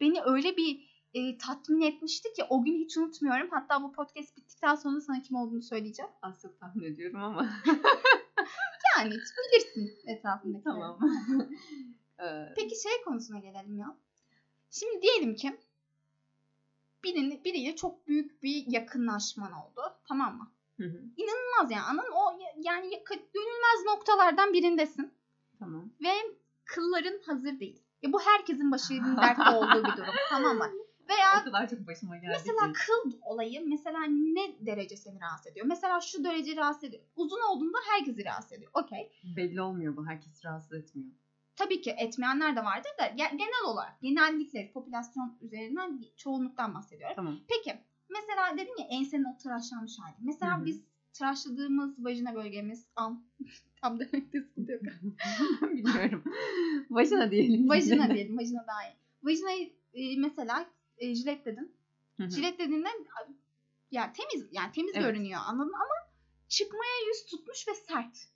beni 0.00 0.22
öyle 0.22 0.56
bir 0.56 0.89
e, 1.14 1.38
tatmin 1.38 1.80
etmişti 1.80 2.32
ki 2.32 2.44
o 2.50 2.62
gün 2.64 2.74
hiç 2.78 2.96
unutmuyorum. 2.96 3.48
Hatta 3.50 3.82
bu 3.82 3.92
podcast 3.92 4.36
bittikten 4.36 4.74
sonra 4.74 5.00
sana 5.00 5.22
kim 5.22 5.36
olduğunu 5.36 5.62
söyleyeceğim. 5.62 6.10
Az 6.22 6.42
çok 6.42 6.60
tahmin 6.60 6.84
ediyorum 6.84 7.22
ama. 7.22 7.48
Yani 8.98 9.10
bilirsin 9.10 9.98
etrafındaki. 10.06 10.64
tamam. 10.64 10.98
Ee, 12.22 12.52
Peki 12.56 12.82
şey 12.82 12.92
konusuna 13.04 13.38
gelelim 13.38 13.78
ya. 13.78 13.96
Şimdi 14.70 15.02
diyelim 15.02 15.34
ki 15.34 15.58
birinin, 17.04 17.44
biriyle 17.44 17.76
çok 17.76 18.06
büyük 18.06 18.42
bir 18.42 18.64
yakınlaşman 18.66 19.52
oldu. 19.52 19.80
Tamam 20.08 20.36
mı? 20.36 20.50
hı 20.76 20.84
hı, 20.84 21.02
İnanılmaz 21.16 21.70
yani. 21.70 21.82
Anın 21.82 22.10
o 22.12 22.38
yani 22.56 22.94
yakın- 22.94 23.22
dönülmez 23.34 23.84
noktalardan 23.86 24.52
birindesin. 24.52 25.12
tamam. 25.58 25.90
Ve 26.04 26.12
kılların 26.64 27.20
hazır 27.26 27.60
değil. 27.60 27.82
Ya 28.02 28.12
bu 28.12 28.20
herkesin 28.20 28.70
başının 28.72 29.16
dertte 29.16 29.56
olduğu 29.56 29.84
bir 29.84 29.96
durum. 29.96 30.14
Tamam 30.30 30.56
mı? 30.56 30.70
Veya 31.10 31.40
O 31.40 31.44
kadar 31.44 31.68
çok 31.68 31.86
başıma 31.86 32.16
geldi 32.16 32.32
mesela 32.32 32.72
ki. 32.72 32.78
kıl 32.86 33.12
olayı 33.22 33.66
mesela 33.68 34.04
ne 34.08 34.66
derece 34.66 34.96
seni 34.96 35.20
rahatsız 35.20 35.46
ediyor? 35.52 35.66
Mesela 35.66 36.00
şu 36.00 36.24
derece 36.24 36.56
rahatsız 36.56 36.84
ediyor. 36.84 37.02
Uzun 37.16 37.40
olduğunda 37.50 37.78
herkesi 37.90 38.24
rahatsız 38.24 38.52
ediyor. 38.52 38.70
Okey. 38.74 39.12
Belli 39.36 39.60
olmuyor 39.62 39.96
bu. 39.96 40.06
Herkes 40.06 40.44
rahatsız 40.44 40.72
etmiyor. 40.72 41.10
Tabii 41.56 41.80
ki 41.80 41.90
etmeyenler 41.98 42.56
de 42.56 42.64
vardır 42.64 42.90
da 42.98 43.06
ge- 43.06 43.36
genel 43.36 43.64
olarak 43.66 44.00
genellikle 44.00 44.70
popülasyon 44.72 45.38
üzerinden 45.40 46.00
çoğunluktan 46.16 46.74
bahsediyorum. 46.74 47.16
Tamam. 47.16 47.36
Peki 47.48 47.78
mesela 48.08 48.56
dedin 48.56 48.76
ya 48.82 48.86
ensenin 48.90 49.24
o 49.24 49.36
tıraşlanmış 49.42 49.98
hali. 49.98 50.14
Mesela 50.20 50.56
Hı 50.58 50.60
hı. 50.62 50.64
biz 50.66 50.80
tıraşladığımız 51.12 52.04
vajina 52.04 52.34
bölgemiz 52.34 52.86
am 52.96 53.22
tam 53.82 54.00
demekte 54.00 54.40
sıkıntı 54.42 54.72
yok. 54.72 54.82
Bilmiyorum. 55.62 56.24
Vajina 56.90 57.30
diyelim. 57.30 57.68
vajina 57.68 58.14
diyelim 58.14 58.38
vajina 58.38 58.64
daha 58.66 58.82
iyi. 58.88 58.94
Vajinayı 59.22 59.72
e, 59.94 60.16
mesela 60.20 60.66
e, 61.00 61.14
jiletledin. 61.14 61.72
Hı 62.16 62.22
hı. 62.24 62.30
Jiletlediğinde 62.30 62.88
yani 63.90 64.12
temiz 64.12 64.48
yani 64.52 64.72
temiz 64.72 64.92
Evet. 64.94 65.04
görünüyor 65.06 65.40
anladın 65.46 65.72
ama 65.72 65.94
çıkmaya 66.48 67.06
yüz 67.08 67.26
tutmuş 67.26 67.68
ve 67.68 67.74
sert. 67.74 68.28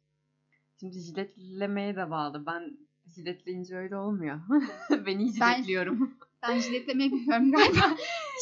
Şimdi 0.80 0.98
jiletlemeye 1.00 1.96
de 1.96 2.10
bağlı. 2.10 2.46
Ben 2.46 2.78
jiletleyince 3.14 3.76
öyle 3.76 3.96
olmuyor. 3.96 4.40
Beni 5.06 5.22
iyi 5.22 5.40
Ben- 5.40 5.54
jiletliyorum. 5.54 6.14
Ben 6.42 6.58
jiletlemeyi 6.58 7.12
bilmiyorum 7.12 7.52
galiba. 7.52 7.96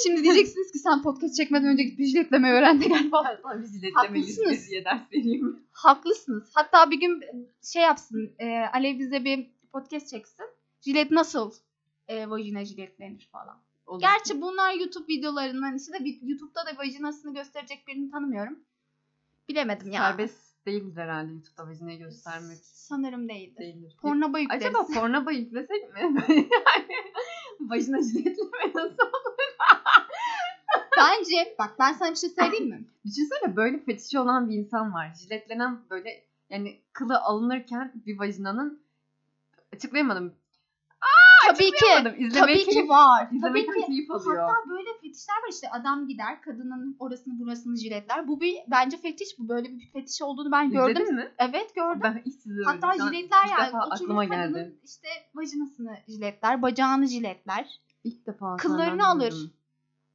Şimdi 0.07 0.23
diyeceksiniz 0.23 0.73
ki 0.73 0.79
sen 0.79 1.03
podcast 1.03 1.37
çekmeden 1.37 1.69
önce 1.69 1.83
git 1.83 1.99
bir 1.99 2.05
jiletlemeyi 2.07 2.55
öğren 2.55 2.81
de 2.83 2.89
galiba. 2.89 3.19
Abi 3.45 3.67
jiletlemeliyiz 3.67 4.39
Haklısınız. 4.39 4.71
diye 4.71 4.85
ders 4.85 5.13
vereyim. 5.13 5.63
Haklısınız. 5.73 6.51
Hatta 6.55 6.91
bir 6.91 7.01
gün 7.01 7.25
şey 7.63 7.83
yapsın. 7.83 8.35
E, 8.39 8.47
Alev 8.73 8.99
bize 8.99 9.25
bir 9.25 9.51
podcast 9.73 10.09
çeksin. 10.11 10.45
Jilet 10.81 11.11
nasıl 11.11 11.53
e, 12.09 12.31
vajina 12.31 12.65
jiletlenir 12.65 13.29
falan. 13.33 13.59
Olur. 13.87 14.01
Gerçi 14.01 14.41
bunlar 14.43 14.75
YouTube 14.75 15.09
videolarından 15.09 15.77
işte 15.77 15.93
de 15.93 15.99
YouTube'da 16.23 16.67
da 16.67 16.79
vajinasını 16.79 17.35
gösterecek 17.35 17.87
birini 17.89 18.11
tanımıyorum. 18.11 18.59
Bilemedim 19.49 19.93
ya. 19.93 20.01
Serbest 20.01 20.67
değiliz 20.67 20.97
herhalde 20.97 21.33
YouTube'da 21.33 21.67
vajinayı 21.67 21.99
göstermek 21.99 22.59
Sanırım 22.63 23.29
değildir. 23.29 23.59
değildir. 23.59 23.97
Pornaba 24.03 24.39
yükleriz. 24.39 24.65
Acaba 24.67 24.87
pornaba 24.95 25.33
yüklesek 25.33 25.95
mi? 25.95 26.01
yani 26.01 26.49
vajina 27.71 28.03
jiletleme 28.03 28.73
nasıl? 28.75 28.97
Bence 30.99 31.55
bak 31.59 31.75
ben 31.79 31.93
sana 31.93 32.11
bir 32.11 32.17
şey 32.17 32.31
söyleyeyim 32.31 32.69
mi? 32.69 32.85
Düşünsene 33.05 33.57
böyle 33.57 33.79
fetişi 33.85 34.19
olan 34.19 34.51
bir 34.51 34.55
insan 34.55 34.95
var. 34.95 35.15
Jiletlenen 35.15 35.81
böyle 35.91 36.25
yani 36.51 36.81
kılı 36.93 37.19
alınırken 37.21 37.93
bir 38.07 38.19
vajinanın 38.19 38.83
açıklayamadım. 39.75 40.35
Tabii 41.47 41.71
ki. 41.71 42.31
Tabii 42.35 42.65
ki 42.65 42.89
var. 42.89 43.29
Tabii 43.43 43.67
ki. 43.67 43.87
keyif 43.87 44.11
alıyor. 44.11 44.49
Hatta 44.49 44.71
böyle 44.71 44.89
fetişler 45.03 45.35
var 45.35 45.49
işte 45.51 45.71
adam 45.71 46.09
gider 46.09 46.43
kadının 46.43 46.97
orasını 46.99 47.39
burasını 47.39 47.77
jiletler. 47.77 48.29
Bu 48.29 48.41
bir 48.41 48.57
bence 48.71 48.97
fetiş 48.97 49.39
bu. 49.39 49.49
Böyle 49.49 49.69
bir 49.69 49.91
fetiş 49.93 50.23
olduğunu 50.23 50.53
ben 50.53 50.71
gördüm. 50.71 50.97
İzledin 50.97 51.15
mi? 51.15 51.33
Evet 51.39 51.75
gördüm. 51.75 52.01
Ben 52.03 52.23
hiç 52.27 52.37
izlemedim. 52.37 52.65
Hatta 52.65 52.93
Şu 52.99 53.15
jiletler 53.15 53.47
yani. 53.59 53.77
aklıma 53.77 54.29
kadının 54.29 54.55
geldi. 54.55 54.79
işte 54.85 55.09
vajinasını 55.35 55.97
jiletler, 56.09 56.63
bacağını 56.63 57.07
jiletler. 57.07 57.81
İlk 58.05 58.27
defa 58.27 58.57
Kıllarını 58.57 59.07
alır. 59.07 59.35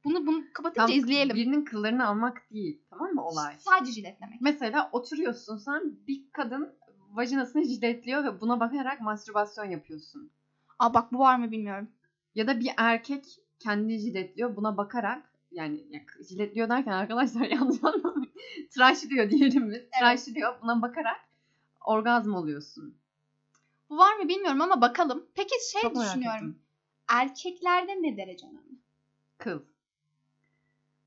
Bunu 0.04 0.26
bunu 0.26 0.44
kapatınca 0.52 0.86
Tam 0.86 0.96
izleyelim. 0.96 1.36
Birinin 1.36 1.64
kıllarını 1.64 2.06
almak 2.06 2.50
değil. 2.50 2.82
Tamam 2.90 3.10
mı 3.14 3.24
olay? 3.24 3.54
Sadece 3.58 3.92
jiletlemek. 3.92 4.40
Mesela 4.40 4.88
oturuyorsun 4.92 5.56
sen 5.56 5.82
bir 6.08 6.22
kadın 6.32 6.74
vajinasını 7.10 7.64
jiletliyor 7.64 8.24
ve 8.24 8.40
buna 8.40 8.60
bakarak 8.60 9.00
mastürbasyon 9.00 9.64
yapıyorsun. 9.64 10.30
Aa 10.78 10.94
bak 10.94 11.12
bu 11.12 11.18
var 11.18 11.36
mı 11.36 11.50
bilmiyorum. 11.50 11.88
Ya 12.34 12.46
da 12.46 12.60
bir 12.60 12.70
erkek 12.76 13.24
kendini 13.58 13.98
jiletliyor 13.98 14.56
buna 14.56 14.76
bakarak 14.76 15.32
yani 15.50 15.86
ya, 15.90 16.00
jiletliyor 16.28 16.68
derken 16.68 16.92
arkadaşlar 16.92 17.40
yanlış 17.50 17.84
anlamayın. 17.84 18.32
Tıraşlıyor 18.70 19.30
diyelim 19.30 19.70
biz. 19.70 19.90
Tıraşlıyor 19.98 20.62
buna 20.62 20.82
bakarak 20.82 21.20
orgazm 21.84 22.34
oluyorsun. 22.34 22.94
Bu 23.90 23.98
var 23.98 24.16
mı 24.16 24.28
bilmiyorum 24.28 24.60
ama 24.60 24.80
bakalım. 24.80 25.26
Peki 25.34 25.54
şey 25.72 25.82
Çok 25.82 25.96
merak 25.96 26.06
düşünüyorum. 26.08 26.36
ettim. 26.36 26.58
Erkeklerde 27.08 27.92
ne 28.02 28.16
derece 28.16 28.46
önemli? 28.46 28.78
Kıl. 29.38 29.60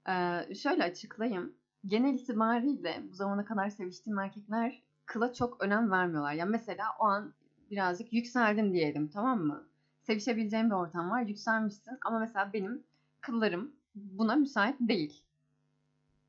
Ee, 0.07 0.55
şöyle 0.55 0.83
açıklayayım. 0.83 1.53
Genel 1.87 2.13
itibariyle 2.13 3.03
bu 3.11 3.15
zamana 3.15 3.45
kadar 3.45 3.69
seviştiğim 3.69 4.19
erkekler 4.19 4.81
kıla 5.05 5.33
çok 5.33 5.63
önem 5.63 5.91
vermiyorlar. 5.91 6.33
Ya 6.33 6.45
mesela 6.45 6.85
o 6.99 7.03
an 7.03 7.33
birazcık 7.71 8.13
yükseldin 8.13 8.73
diyelim 8.73 9.07
tamam 9.07 9.39
mı? 9.43 9.67
Sevişebileceğin 10.01 10.69
bir 10.69 10.75
ortam 10.75 11.09
var 11.09 11.21
yükselmişsin 11.21 11.97
ama 12.05 12.19
mesela 12.19 12.53
benim 12.53 12.83
kıllarım 13.21 13.71
buna 13.95 14.35
müsait 14.35 14.75
değil. 14.79 15.23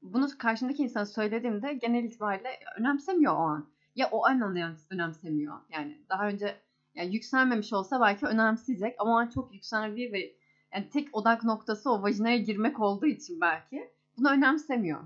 Bunu 0.02 0.28
karşındaki 0.38 0.82
insana 0.82 1.06
söylediğimde 1.06 1.74
genel 1.74 2.04
itibariyle 2.04 2.48
önemsemiyor 2.76 3.32
o 3.32 3.38
an. 3.38 3.66
Ya 3.96 4.08
o 4.10 4.26
an 4.26 4.40
önem- 4.40 4.76
önemsemiyor. 4.90 5.58
Yani 5.70 5.98
daha 6.08 6.28
önce 6.28 6.56
yani 6.94 7.14
yükselmemiş 7.14 7.72
olsa 7.72 8.00
belki 8.00 8.26
önemseyecek 8.26 8.96
ama 8.98 9.10
o 9.10 9.14
an 9.14 9.28
çok 9.28 9.54
yükseldiği 9.54 10.12
ve 10.12 10.32
yani 10.74 10.88
tek 10.88 11.16
odak 11.16 11.44
noktası 11.44 11.90
o 11.90 12.02
vajinaya 12.02 12.36
girmek 12.36 12.80
olduğu 12.80 13.06
için 13.06 13.40
belki 13.40 13.90
bunu 14.18 14.30
önemsemiyor. 14.30 15.00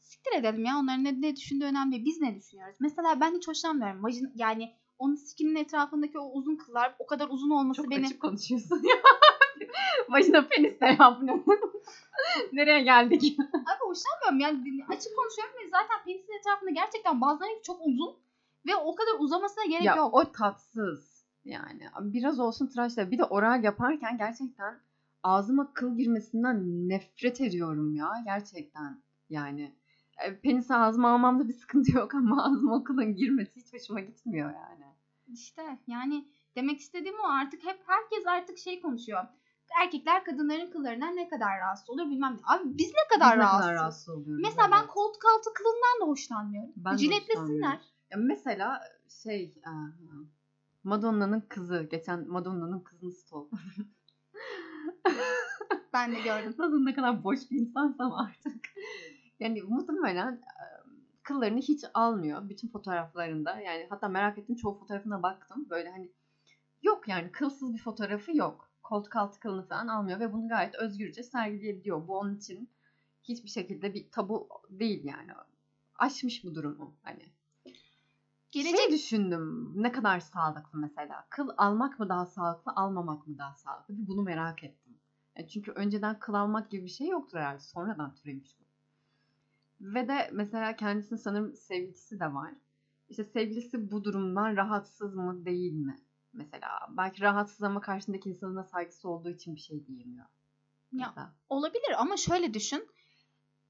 Siktir 0.00 0.38
edelim 0.38 0.64
ya 0.64 0.76
onların 0.76 1.04
ne, 1.04 1.20
ne 1.20 1.36
düşündüğü 1.36 1.64
önemli 1.64 1.92
değil. 1.92 2.04
Biz 2.04 2.20
ne 2.20 2.34
düşünüyoruz? 2.34 2.76
Mesela 2.80 3.20
ben 3.20 3.34
hiç 3.34 3.48
hoşlanmıyorum. 3.48 4.02
Vajin, 4.02 4.32
yani 4.34 4.72
onun 4.98 5.14
skinin 5.14 5.54
etrafındaki 5.56 6.18
o 6.18 6.30
uzun 6.32 6.56
kıllar 6.56 6.94
o 6.98 7.06
kadar 7.06 7.28
uzun 7.28 7.50
olması 7.50 7.82
Çok 7.82 7.90
beni... 7.90 8.06
açık 8.06 8.20
konuşuyorsun 8.20 8.82
ya. 8.82 8.96
Vajina 10.08 10.48
penis 10.48 10.80
de 10.80 10.86
ya 10.86 11.18
bu 11.20 11.26
ne? 11.26 11.42
Nereye 12.52 12.82
geldik? 12.82 13.36
Abi 13.40 13.80
hoşlanmıyorum 13.80 14.40
yani 14.40 14.84
açık 14.88 15.16
konuşuyorum 15.16 15.54
ve 15.64 15.70
zaten 15.70 16.04
penisin 16.04 16.38
etrafında 16.40 16.70
gerçekten 16.70 17.20
bazıları 17.20 17.50
çok 17.62 17.80
uzun 17.86 18.16
Ve 18.66 18.76
o 18.76 18.94
kadar 18.94 19.12
uzamasına 19.18 19.64
gerek 19.64 19.84
Ya 19.84 19.94
yok. 19.96 20.14
o 20.14 20.32
tatsız 20.32 21.24
yani. 21.44 21.82
Biraz 22.00 22.40
olsun 22.40 22.66
tıraşla. 22.66 23.10
Bir 23.10 23.18
de 23.18 23.24
oral 23.24 23.64
yaparken 23.64 24.18
gerçekten 24.18 24.78
ağzıma 25.22 25.72
kıl 25.72 25.96
girmesinden 25.96 26.88
nefret 26.88 27.40
ediyorum 27.40 27.94
ya. 27.94 28.10
Gerçekten 28.24 29.02
yani. 29.30 29.74
E, 30.24 30.40
Penisi 30.40 30.74
ağzıma 30.74 31.10
almamda 31.10 31.48
bir 31.48 31.52
sıkıntı 31.52 31.96
yok 31.96 32.14
ama 32.14 32.44
ağzıma 32.52 32.76
o 32.76 32.84
kılın 32.84 33.14
girmesi 33.16 33.60
hiç 33.60 33.72
hoşuma 33.72 34.00
gitmiyor 34.00 34.54
yani. 34.54 34.87
İşte 35.32 35.78
yani 35.86 36.28
demek 36.56 36.80
istediğim 36.80 37.20
o 37.24 37.28
artık 37.28 37.64
hep 37.64 37.80
herkes 37.86 38.26
artık 38.26 38.58
şey 38.58 38.80
konuşuyor. 38.82 39.24
Erkekler 39.82 40.24
kadınların 40.24 40.70
kıllarından 40.70 41.16
ne 41.16 41.28
kadar 41.28 41.58
rahatsız 41.60 41.90
olur 41.90 42.10
bilmem 42.10 42.34
ne. 42.36 42.40
Abi 42.54 42.78
biz 42.78 42.88
ne 42.88 43.16
kadar 43.16 43.32
Biz 43.32 43.38
ne 43.38 43.42
rahatsız. 43.44 43.60
kadar 43.60 43.74
rahatsız 43.74 44.08
oluyoruz. 44.08 44.42
Mesela 44.44 44.70
ben 44.72 44.78
evet. 44.78 44.88
koltuk 44.90 45.22
altı 45.24 45.54
kılından 45.54 46.00
da 46.00 46.10
hoşlanmıyorum. 46.10 46.72
Ben 46.76 46.96
Jiletlesinler. 46.96 47.80
Ya 48.10 48.18
mesela 48.18 48.80
şey 49.22 49.42
e, 49.44 49.70
Madonna'nın 50.84 51.40
kızı 51.40 51.88
geçen 51.90 52.28
Madonna'nın 52.28 52.80
kızını 52.80 53.12
stol. 53.12 53.48
Ben 55.92 56.12
de 56.12 56.20
gördüm. 56.20 56.54
Nasıl 56.58 56.84
ne 56.84 56.94
kadar 56.94 57.24
boş 57.24 57.50
bir 57.50 57.58
insansam 57.58 58.12
artık. 58.14 58.66
Yani 59.40 59.62
muhtemelen 59.62 60.42
e, 61.28 61.34
kıllarını 61.34 61.58
hiç 61.58 61.84
almıyor 61.94 62.48
bütün 62.48 62.68
fotoğraflarında. 62.68 63.60
Yani 63.60 63.86
hatta 63.90 64.08
merak 64.08 64.38
ettim 64.38 64.56
çoğu 64.56 64.78
fotoğrafına 64.78 65.22
baktım. 65.22 65.66
Böyle 65.70 65.90
hani 65.90 66.12
yok 66.82 67.08
yani 67.08 67.32
kılsız 67.32 67.74
bir 67.74 67.78
fotoğrafı 67.78 68.36
yok. 68.36 68.70
Koltuk 68.82 69.16
altı 69.16 69.40
kılını 69.40 69.68
falan 69.68 69.88
almıyor 69.88 70.20
ve 70.20 70.32
bunu 70.32 70.48
gayet 70.48 70.74
özgürce 70.74 71.22
sergileyebiliyor. 71.22 72.08
Bu 72.08 72.18
onun 72.18 72.36
için 72.36 72.70
hiçbir 73.22 73.48
şekilde 73.48 73.94
bir 73.94 74.10
tabu 74.10 74.48
değil 74.70 75.04
yani. 75.04 75.32
Aşmış 75.94 76.44
bu 76.44 76.54
durumu 76.54 76.96
hani. 77.02 77.32
Gelecek 78.50 78.78
Şey 78.78 78.92
düşündüm 78.92 79.72
ne 79.82 79.92
kadar 79.92 80.20
sağlıklı 80.20 80.78
mesela. 80.78 81.26
Kıl 81.30 81.48
almak 81.56 81.98
mı 81.98 82.08
daha 82.08 82.26
sağlıklı, 82.26 82.72
almamak 82.76 83.26
mı 83.26 83.38
daha 83.38 83.54
sağlıklı? 83.54 83.98
Bir 83.98 84.06
bunu 84.06 84.22
merak 84.22 84.64
ettim. 84.64 84.98
Yani 85.36 85.48
çünkü 85.48 85.70
önceden 85.72 86.18
kıl 86.18 86.34
almak 86.34 86.70
gibi 86.70 86.84
bir 86.84 86.90
şey 86.90 87.08
yoktur 87.08 87.38
herhalde. 87.38 87.60
Sonradan 87.60 88.14
türemiş 88.14 88.60
bu. 88.60 88.67
Ve 89.80 90.08
de 90.08 90.30
mesela 90.32 90.76
kendisinin 90.76 91.18
sanırım 91.18 91.56
sevgilisi 91.56 92.20
de 92.20 92.34
var. 92.34 92.54
İşte 93.08 93.24
sevgilisi 93.24 93.90
bu 93.90 94.04
durumdan 94.04 94.56
rahatsız 94.56 95.14
mı 95.14 95.44
değil 95.44 95.72
mi? 95.72 95.98
Mesela 96.32 96.68
belki 96.96 97.22
rahatsız 97.22 97.62
ama 97.62 97.80
karşındaki 97.80 98.30
insanın 98.30 98.56
da 98.56 98.64
saygısı 98.64 99.08
olduğu 99.08 99.30
için 99.30 99.54
bir 99.54 99.60
şey 99.60 99.86
diyemiyor. 99.86 100.26
Ya, 100.92 101.06
Mesela. 101.08 101.34
olabilir 101.48 101.94
ama 101.98 102.16
şöyle 102.16 102.54
düşün. 102.54 102.88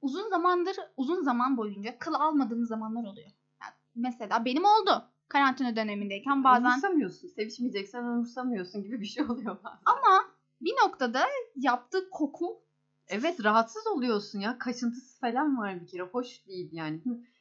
Uzun 0.03 0.29
zamandır, 0.29 0.77
uzun 0.97 1.23
zaman 1.23 1.57
boyunca 1.57 1.99
kıl 1.99 2.15
almadığımız 2.15 2.69
zamanlar 2.69 3.01
oluyor. 3.05 3.31
Yani 3.63 3.73
mesela 3.95 4.45
benim 4.45 4.65
oldu. 4.65 5.05
Karantina 5.29 5.77
dönemindeyken 5.77 6.45
bazen 6.45 6.71
Umursamıyorsun. 6.71 7.29
Sevişmeyeceksen 7.29 8.05
umursamıyorsun 8.05 8.83
gibi 8.83 9.01
bir 9.01 9.07
şey 9.07 9.25
oluyor 9.25 9.57
bazen. 9.65 9.79
ama 9.85 10.25
bir 10.61 10.73
noktada 10.85 11.27
yaptığı 11.57 12.11
koku 12.11 12.63
Evet 13.09 13.45
rahatsız 13.45 13.87
oluyorsun 13.87 14.41
ya. 14.41 14.59
Kaşıntısı 14.59 15.21
falan 15.21 15.59
var 15.59 15.81
bir 15.81 15.87
kere. 15.87 16.03
Hoş 16.03 16.47
değil 16.47 16.69
yani. 16.73 17.01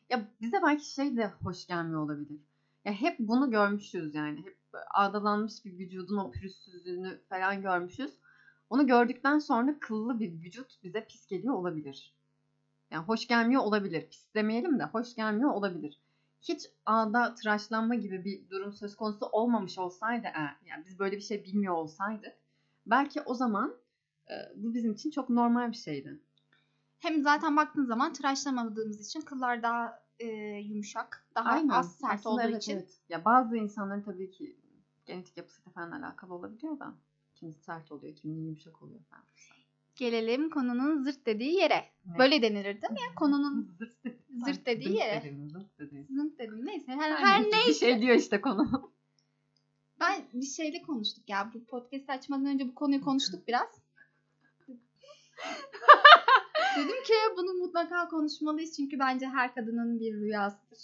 Ya 0.10 0.28
bize 0.42 0.58
belki 0.64 0.94
şey 0.94 1.18
de 1.18 1.32
hoş 1.44 1.68
gelmiyor 1.68 2.02
olabilir. 2.02 2.40
Ya 2.86 2.94
hep 2.94 3.20
bunu 3.20 3.52
görmüşüz 3.52 4.16
yani. 4.16 4.40
Hep 4.40 4.58
ağdalanmış 4.94 5.66
bir 5.66 5.80
vücudun 5.80 6.18
o 6.18 6.32
pürüzsüzlüğünü 6.32 7.22
falan 7.30 7.62
görmüşüz. 7.62 8.12
Onu 8.70 8.88
gördükten 8.88 9.40
sonra 9.40 9.80
kıllı 9.80 10.20
bir 10.20 10.42
vücut 10.42 10.84
bize 10.84 11.06
pis 11.06 11.28
geliyor 11.28 11.54
olabilir. 11.54 12.14
Yani 12.92 13.06
hoş 13.06 13.28
gelmiyor 13.28 13.62
olabilir. 13.62 14.10
Pis 14.10 14.34
demeyelim 14.36 14.80
de 14.80 14.84
hoş 14.84 15.16
gelmiyor 15.16 15.50
olabilir. 15.50 16.00
Hiç 16.42 16.62
ağda 16.86 17.36
tıraşlanma 17.36 17.96
gibi 17.96 18.26
bir 18.26 18.50
durum 18.50 18.74
söz 18.74 18.96
konusu 18.96 19.26
olmamış 19.26 19.78
olsaydı 19.78 20.28
eğer, 20.34 20.56
yani 20.66 20.86
biz 20.86 21.00
böyle 21.00 21.16
bir 21.16 21.22
şey 21.22 21.44
bilmiyor 21.44 21.74
olsaydık 21.74 22.34
belki 22.86 23.22
o 23.22 23.34
zaman 23.34 23.76
bu 24.56 24.74
bizim 24.74 24.92
için 24.92 25.12
çok 25.12 25.30
normal 25.30 25.72
bir 25.72 25.78
şeydi. 25.78 26.20
hem 27.00 27.22
zaten 27.22 27.58
baktığın 27.58 27.86
zaman 27.86 28.14
tıraşlamadığımız 28.14 29.08
için 29.08 29.22
kıllar 29.22 29.64
daha 29.64 30.04
e, 30.20 30.28
yumuşak, 30.58 31.26
daha 31.36 31.64
az 31.70 31.96
sert 31.96 32.14
Aslında 32.14 32.34
olduğu 32.36 32.42
evet, 32.42 32.64
için 32.64 32.74
evet. 32.74 33.00
Ya 33.10 33.26
bazı 33.26 33.58
insanların 33.58 34.02
tabii 34.02 34.32
ki 34.32 34.58
genetik 35.06 35.38
yapısıyla 35.38 35.72
falan 35.72 35.92
alakalı 35.92 36.34
olabiliyor 36.34 36.80
da. 36.80 36.94
Kimisi 37.36 37.64
sert 37.64 37.92
oluyor, 37.92 38.16
kimisi 38.16 38.42
yumuşak 38.42 38.82
oluyor 38.82 39.00
falan. 39.10 39.24
gelelim 39.96 40.50
konunun 40.50 41.04
zırt 41.04 41.26
dediği 41.26 41.54
yere. 41.54 41.84
Ne? 42.06 42.18
Böyle 42.20 42.42
denir 42.42 42.64
değil 42.64 42.94
mi? 42.94 43.00
ya? 43.02 43.16
Konunun 43.16 43.76
zırt, 43.80 44.04
dedi- 44.06 44.20
zırt 44.46 44.66
dediği 44.66 44.84
zırt 44.88 44.98
yere. 44.98 45.24
dedim, 45.24 45.50
zırt 45.50 45.80
dedim. 45.80 46.08
zırt 46.10 46.40
dediği 46.40 46.66
neyse. 46.66 46.92
Her, 46.92 47.12
Her 47.12 47.26
her 47.26 47.44
neyse, 47.44 47.68
Bir 47.70 47.74
şey 47.74 48.02
diyor 48.02 48.16
işte 48.16 48.42
konu. 48.42 48.92
Ben 50.00 50.22
bir 50.34 50.46
şeyle 50.46 50.82
konuştuk 50.82 51.30
ya. 51.30 51.52
Bu 51.54 51.66
podcast 51.66 52.10
açmadan 52.10 52.46
önce 52.46 52.68
bu 52.68 52.76
konuyu 52.76 53.02
konuştuk 53.02 53.42
biraz. 53.48 53.68
Dedim 56.78 57.04
ki 57.04 57.14
bunu 57.38 57.54
mutlaka 57.54 58.08
konuşmalıyız 58.08 58.76
çünkü 58.76 59.00
bence 59.00 59.28
her 59.28 59.56
kadının 59.56 60.00
bir 60.00 60.14
rüyasıdır. 60.14 60.80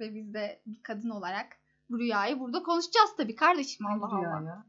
Ve 0.00 0.14
biz 0.14 0.34
de 0.34 0.60
bir 0.66 0.82
kadın 0.82 1.10
olarak 1.10 1.46
bu 1.90 1.98
rüyayı 1.98 2.40
burada 2.40 2.62
konuşacağız 2.62 3.16
tabii 3.16 3.36
kardeşim 3.36 3.86
Allah 3.86 4.06
Allah. 4.06 4.42
ya? 4.46 4.64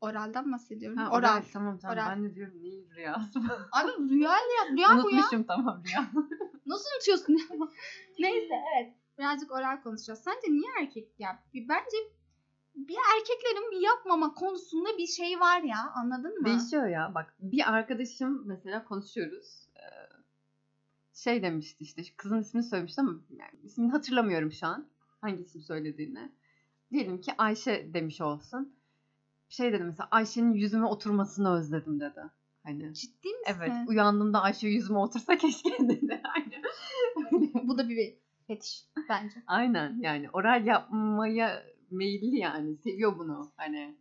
Oraldan 0.00 0.52
bahsediyorum. 0.52 0.98
Ha, 0.98 1.10
Oral. 1.10 1.18
oral. 1.18 1.42
Tamam 1.52 1.78
tamam 1.78 1.96
Oral. 1.96 2.10
ben 2.10 2.24
de 2.24 2.34
diyorum 2.34 2.62
neyin 2.62 2.90
rüyası? 2.90 3.38
Abi 3.72 3.90
rüya 4.10 4.30
ya. 4.30 4.72
Rüya 4.72 4.88
bu 4.88 5.10
ya. 5.10 5.16
Unutmuşum 5.16 5.44
tamam 5.44 5.82
rüya. 5.86 6.10
Nasıl 6.66 6.84
unutuyorsun? 6.96 7.38
Neyse 8.18 8.54
evet. 8.76 8.94
Birazcık 9.18 9.52
oral 9.52 9.82
konuşacağız. 9.82 10.20
Sence 10.22 10.52
niye 10.52 10.70
erkek 10.80 11.08
ya? 11.18 11.42
Bence 11.54 11.96
bir 12.74 12.96
erkeklerin 13.16 13.80
yapmama 13.80 14.34
konusunda 14.34 14.88
bir 14.98 15.06
şey 15.06 15.40
var 15.40 15.62
ya. 15.62 15.92
Anladın 15.94 16.38
mı? 16.40 16.44
Değişiyor 16.46 16.86
ya. 16.86 17.12
Bak 17.14 17.34
bir 17.40 17.72
arkadaşım 17.72 18.42
mesela 18.46 18.84
konuşuyoruz. 18.84 19.68
Ee, 19.76 19.80
Şey 21.14 21.42
demişti 21.42 21.84
işte 21.84 22.02
kızın 22.16 22.40
ismini 22.40 22.64
söylemişti 22.64 23.00
ama 23.00 23.12
yani 23.30 23.60
ismini 23.64 23.90
hatırlamıyorum 23.90 24.52
şu 24.52 24.66
an. 24.66 24.86
Hangi 25.20 25.42
isim 25.42 25.60
söylediğini. 25.62 26.32
Diyelim 26.90 27.20
ki 27.20 27.32
Ayşe 27.38 27.94
demiş 27.94 28.20
olsun. 28.20 28.74
Şey 29.48 29.72
dedi 29.72 29.84
mesela 29.84 30.08
Ayşe'nin 30.10 30.52
yüzüme 30.52 30.86
oturmasını 30.86 31.58
özledim 31.58 32.00
dedi. 32.00 32.20
Hani 32.62 32.94
Ciddi 32.94 33.28
misin? 33.28 33.44
evet 33.46 33.72
uyandığımda 33.88 34.42
Ayşe 34.42 34.68
yüzüme 34.68 34.98
otursa 34.98 35.36
keşke 35.38 35.88
dedi. 35.88 36.22
Öyle. 36.36 36.62
Bu 37.68 37.78
da 37.78 37.88
bir 37.88 38.14
fetiş 38.46 38.84
bence. 39.08 39.42
Aynen 39.46 39.98
yani 40.00 40.30
oral 40.32 40.66
yapmaya 40.66 41.62
meyilli 41.90 42.38
yani 42.38 42.76
seviyor 42.76 43.18
bunu 43.18 43.52
hani. 43.56 43.94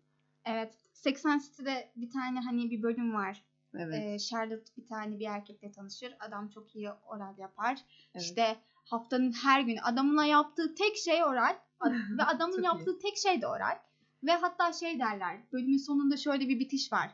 Evet. 0.45 0.73
80 0.93 1.39
City'de 1.39 1.91
bir 1.95 2.09
tane 2.09 2.39
hani 2.39 2.71
bir 2.71 2.83
bölüm 2.83 3.13
var. 3.13 3.43
Evet. 3.75 4.03
Ee, 4.03 4.19
Charlotte 4.19 4.71
bir 4.77 4.87
tane 4.87 5.19
bir 5.19 5.25
erkekle 5.25 5.71
tanışır. 5.71 6.15
Adam 6.19 6.49
çok 6.49 6.75
iyi 6.75 6.91
oral 6.91 7.37
yapar. 7.37 7.79
evet. 8.15 8.23
İşte 8.25 8.57
haftanın 8.85 9.31
her 9.31 9.61
günü 9.61 9.79
adamına 9.81 10.25
yaptığı 10.25 10.75
tek 10.75 10.97
şey 10.97 11.23
oral. 11.23 11.55
Ve 12.17 12.23
adamın 12.23 12.55
Çok 12.55 12.63
iyi. 12.63 12.65
yaptığı 12.65 12.99
tek 12.99 13.17
şey 13.17 13.41
de 13.41 13.47
oral. 13.47 13.77
Ve 14.23 14.31
hatta 14.31 14.73
şey 14.73 14.99
derler. 14.99 15.37
Bölümün 15.53 15.77
sonunda 15.77 16.17
şöyle 16.17 16.49
bir 16.49 16.59
bitiş 16.59 16.93
var. 16.93 17.11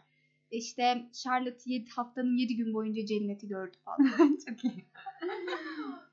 İşte 0.51 1.09
Charlotte 1.13 1.61
yedi, 1.65 1.89
haftanın 1.89 2.37
7 2.37 2.55
gün 2.55 2.73
boyunca 2.73 3.05
cenneti 3.05 3.47
gördü 3.47 3.77
falan. 3.85 4.37
Çok 4.49 4.63
iyi. 4.63 4.85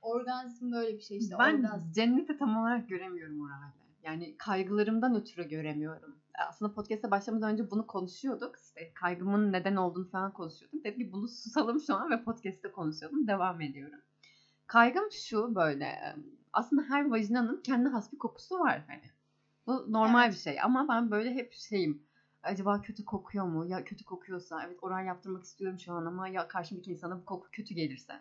Orgazm 0.03 0.73
böyle 0.73 0.97
bir 0.97 1.03
şey 1.03 1.19
işte. 1.19 1.35
ben 1.39 1.55
orgazm. 1.55 1.93
cenneti 1.93 2.39
tam 2.39 2.57
olarak 2.57 2.89
göremiyorum 2.89 3.41
oralde. 3.41 3.82
Yani 4.03 4.37
kaygılarımdan 4.39 5.15
ötürü 5.15 5.49
göremiyorum. 5.49 6.17
Aslında 6.49 6.75
podcast'a 6.75 7.11
başlamadan 7.11 7.53
önce 7.53 7.71
bunu 7.71 7.87
konuşuyorduk. 7.87 8.57
İşte 8.63 8.93
kaygımın 8.95 9.53
neden 9.53 9.77
olduğunu 9.77 10.09
falan 10.09 10.33
konuşuyorduk. 10.33 10.85
Dedim 10.85 10.99
ki 10.99 11.13
bunu 11.13 11.29
susalım 11.29 11.81
şu 11.81 11.95
an 11.95 12.11
ve 12.11 12.25
podcast'te 12.25 12.73
konuşalım. 12.73 13.27
Devam 13.27 13.61
ediyorum. 13.61 14.01
Kaygım 14.67 15.11
şu 15.11 15.55
böyle. 15.55 16.17
Aslında 16.53 16.83
her 16.83 17.11
vajinanın 17.11 17.63
kendi 17.63 17.89
has 17.89 18.13
bir 18.13 18.19
kokusu 18.19 18.59
var 18.59 18.85
hani. 18.87 19.11
Bu 19.67 19.93
normal 19.93 20.31
bir 20.31 20.37
şey 20.37 20.61
ama 20.61 20.89
ben 20.89 21.11
böyle 21.11 21.35
hep 21.35 21.53
şeyim. 21.53 22.03
Acaba 22.43 22.83
kötü 22.83 23.05
kokuyor 23.05 23.45
mu? 23.45 23.67
Ya 23.67 23.85
kötü 23.85 24.05
kokuyorsa 24.05 24.65
evet 24.67 24.79
oral 24.83 25.07
yaptırmak 25.07 25.45
istiyorum 25.45 25.79
şu 25.79 25.93
an 25.93 26.07
ama 26.07 26.29
ya 26.29 26.49
karşımdaki 26.49 26.91
insana 26.91 27.21
bu 27.21 27.25
koku 27.25 27.49
kötü 27.53 27.75
gelirse. 27.75 28.13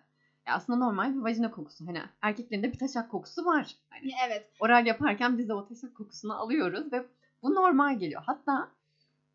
Ya 0.47 0.53
aslında 0.53 0.79
normal 0.79 1.15
bir 1.15 1.19
vajina 1.21 1.51
kokusu. 1.51 1.87
Hani 1.87 2.01
erkeklerin 2.21 2.63
de 2.63 2.73
bir 2.73 2.79
taşak 2.79 3.11
kokusu 3.11 3.45
var. 3.45 3.75
Hani 3.89 4.11
Evet. 4.27 4.47
oral 4.59 4.85
yaparken 4.85 5.37
biz 5.37 5.49
de 5.49 5.53
o 5.53 5.67
taşak 5.67 5.95
kokusunu 5.95 6.33
alıyoruz 6.39 6.93
ve 6.93 7.05
bu 7.43 7.55
normal 7.55 7.99
geliyor. 7.99 8.23
Hatta 8.25 8.71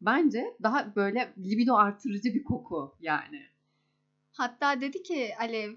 bence 0.01 0.57
daha 0.62 0.97
böyle 0.97 1.33
libido 1.38 1.75
artırıcı 1.77 2.35
bir 2.35 2.45
koku 2.45 2.95
yani. 3.01 3.42
Hatta 4.33 4.81
dedi 4.81 5.03
ki 5.03 5.35
Alev 5.40 5.73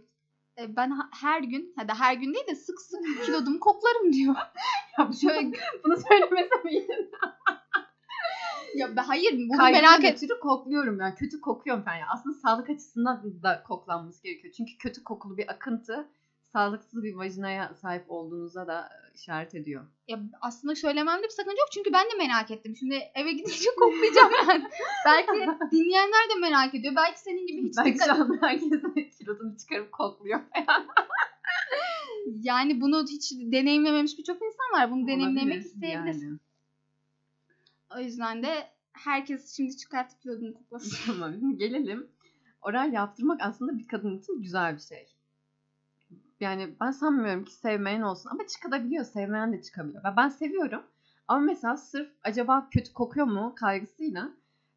e, 0.58 0.76
ben 0.76 0.94
her 1.22 1.42
gün 1.44 1.74
ya 1.80 1.88
da 1.88 2.00
her 2.00 2.13
gün 2.13 2.34
değil 2.34 2.48
de 2.48 2.56
sık 2.56 2.82
sık 2.82 3.26
kilodumu 3.26 3.60
koklarım 3.60 4.13
diyor. 4.13 4.36
Ya 5.00 5.10
şöyle 5.22 5.52
bunu 5.84 5.96
söylemesem 6.10 6.68
iyiydi. 6.70 7.12
Ya 8.75 8.95
ben, 8.95 9.03
hayır 9.03 9.32
bunu 9.34 9.58
Kaygıdan 9.58 9.84
merak 9.84 10.03
et. 10.03 10.17
ötürü 10.17 10.39
kokluyorum 10.39 10.99
yani 10.99 11.15
kötü 11.15 11.41
kokuyorum 11.41 11.84
falan. 11.84 11.95
Yani 11.95 12.10
aslında 12.13 12.36
sağlık 12.38 12.69
açısından 12.69 13.43
da 13.43 13.63
koklanması 13.63 14.23
gerekiyor. 14.23 14.53
Çünkü 14.58 14.77
kötü 14.77 15.03
kokulu 15.03 15.38
bir 15.38 15.51
akıntı 15.51 16.08
sağlıksız 16.53 17.03
bir 17.03 17.15
vajinaya 17.15 17.73
sahip 17.73 18.05
olduğunuza 18.08 18.67
da 18.67 18.89
işaret 19.15 19.55
ediyor. 19.55 19.86
Ya 20.08 20.19
aslında 20.41 20.75
söylememde 20.75 21.23
bir 21.23 21.29
sakınca 21.29 21.58
yok 21.60 21.69
çünkü 21.73 21.93
ben 21.93 22.05
de 22.05 22.27
merak 22.27 22.51
ettim. 22.51 22.75
Şimdi 22.79 22.95
eve 23.15 23.32
gidince 23.32 23.69
koklayacağım 23.79 24.32
yani. 24.47 24.63
Belki 25.05 25.32
dinleyenler 25.71 26.29
de 26.36 26.39
merak 26.39 26.75
ediyor. 26.75 26.93
Belki 26.95 27.19
senin 27.19 27.47
gibi 27.47 27.67
hiç 27.67 27.77
Belki 27.77 27.93
dikkat... 27.93 28.08
şu 28.08 28.23
an 28.23 28.38
herkes 28.41 28.69
kilodunu 29.17 29.58
çıkarıp 29.58 29.91
kokluyor. 29.91 30.39
Yani 32.41 32.82
bunu 32.82 33.03
hiç 33.03 33.32
deneyimlememiş 33.32 34.17
birçok 34.17 34.36
insan 34.36 34.82
var. 34.82 34.91
Bunu 34.91 35.08
deneyimlemek 35.08 35.62
isteyebilir. 35.65 36.21
yani. 36.21 36.39
O 37.95 37.99
yüzden 37.99 38.43
de 38.43 38.67
herkes 38.93 39.56
şimdi 39.56 39.78
çıkartıp 39.78 40.21
kilodunu 40.21 40.54
koklasın. 40.54 40.97
Tamam 41.06 41.58
gelelim. 41.58 42.08
Oral 42.62 42.93
yaptırmak 42.93 43.41
aslında 43.41 43.78
bir 43.78 43.88
kadın 43.88 44.17
için 44.17 44.41
güzel 44.41 44.75
bir 44.75 44.82
şey. 44.82 45.08
Yani 46.39 46.75
ben 46.82 46.91
sanmıyorum 46.91 47.45
ki 47.45 47.54
sevmeyen 47.54 48.02
olsun 48.02 48.30
ama 48.30 48.47
çıkabiliyor, 48.47 49.06
sevmeyen 49.06 49.54
de 49.54 49.62
çıkabiliyor. 49.62 50.04
Ben, 50.17 50.30
seviyorum 50.30 50.84
ama 51.28 51.39
mesela 51.39 51.78
sırf 51.78 52.12
acaba 52.23 52.69
kötü 52.69 52.93
kokuyor 52.93 53.25
mu 53.25 53.54
kaygısıyla 53.56 54.30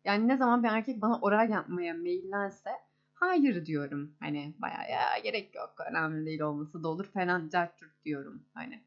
yani 0.05 0.29
ne 0.29 0.37
zaman 0.37 0.63
bir 0.63 0.69
erkek 0.69 1.03
bana 1.03 1.19
oral 1.19 1.51
yapmaya 1.51 1.95
meyillense 1.95 2.71
hayır 3.15 3.67
diyorum. 3.67 4.15
Hani 4.21 4.55
bayağı 4.59 4.91
ya 4.91 5.19
gerek 5.25 5.55
yok 5.55 5.75
önemli 5.91 6.27
değil 6.27 6.41
olması 6.41 6.83
da 6.83 6.89
olur 6.89 7.05
falan 7.05 7.49
cart 7.49 7.81
diyorum 8.05 8.43
hani. 8.55 8.83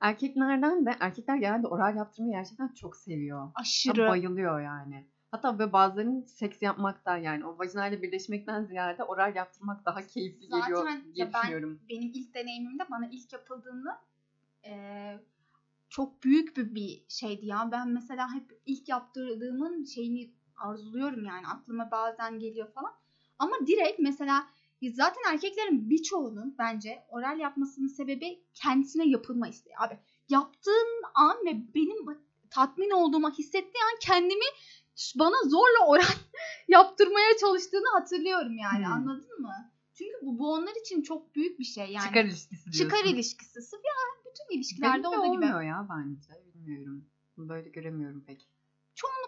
Erkeklerden 0.00 0.86
de 0.86 0.96
erkekler 1.00 1.36
genelde 1.36 1.66
oral 1.66 1.96
yaptırmayı 1.96 2.32
gerçekten 2.32 2.68
çok 2.68 2.96
seviyor. 2.96 3.50
Aşırı. 3.54 4.08
Bayılıyor 4.08 4.60
yani. 4.60 5.06
Hatta 5.30 5.58
ve 5.58 5.72
bazılarının 5.72 6.22
seks 6.22 6.62
yapmaktan 6.62 7.16
yani 7.16 7.46
o 7.46 7.58
vajinayla 7.58 8.02
birleşmekten 8.02 8.64
ziyade 8.64 9.04
oral 9.04 9.34
yaptırmak 9.36 9.84
daha 9.86 10.02
keyifli 10.06 10.46
Zaten 10.46 10.60
geliyor 10.60 10.88
ya 10.88 11.14
diye 11.14 11.32
ben- 11.34 11.40
düşünüyorum. 11.42 11.80
Benim 11.88 12.10
ilk 12.14 12.34
deneyimimde 12.34 12.82
bana 12.90 13.06
ilk 13.06 13.32
yapıldığında 13.32 14.00
eee, 14.64 15.18
çok 15.88 16.22
büyük 16.22 16.56
bir, 16.56 16.74
bir 16.74 17.04
şeydi 17.08 17.46
ya. 17.46 17.68
Ben 17.72 17.88
mesela 17.88 18.34
hep 18.34 18.60
ilk 18.66 18.88
yaptırdığımın 18.88 19.84
şeyini 19.84 20.30
arzuluyorum 20.56 21.24
yani. 21.24 21.46
Aklıma 21.46 21.90
bazen 21.90 22.38
geliyor 22.38 22.72
falan. 22.72 22.92
Ama 23.38 23.56
direkt 23.66 23.98
mesela 23.98 24.46
zaten 24.94 25.32
erkeklerin 25.32 25.90
birçoğunun 25.90 26.54
bence 26.58 27.02
oral 27.08 27.38
yapmasının 27.38 27.86
sebebi 27.88 28.40
kendisine 28.54 29.08
yapılma 29.08 29.48
isteği. 29.48 29.74
Abi 29.78 29.98
yaptığın 30.28 31.02
an 31.14 31.36
ve 31.46 31.74
benim 31.74 32.06
tatmin 32.50 32.90
olduğuma 32.90 33.30
hissettiği 33.30 33.82
an 33.92 33.98
kendimi 34.00 34.44
bana 35.16 35.48
zorla 35.48 35.86
oral 35.86 36.02
yaptırmaya 36.68 37.36
çalıştığını 37.40 37.88
hatırlıyorum 37.98 38.58
yani 38.58 38.84
Hmm. 38.86 38.92
anladın 38.92 39.40
mı? 39.40 39.72
Çünkü 39.94 40.12
bu, 40.22 40.38
bu 40.38 40.52
onlar 40.52 40.80
için 40.80 41.02
çok 41.02 41.34
büyük 41.34 41.58
bir 41.58 41.64
şey 41.64 41.90
yani. 41.90 42.06
Çıkar 42.06 42.24
ilişkisi 42.24 42.64
diyorsun. 42.64 42.84
Çıkar 42.84 43.04
ilişkisi. 43.04 43.62
Sırf 43.62 43.80
ya 43.84 43.92
bütün 44.30 44.56
ilişkilerde 44.58 45.02
Benim 45.02 45.06
olduğu 45.06 45.22
gibi. 45.22 45.30
olmuyor 45.44 45.62
ya 45.62 45.86
bence. 45.90 46.44
Bilmiyorum. 46.54 47.04
Böyle 47.38 47.68
göremiyorum 47.68 48.24
pek. 48.26 48.48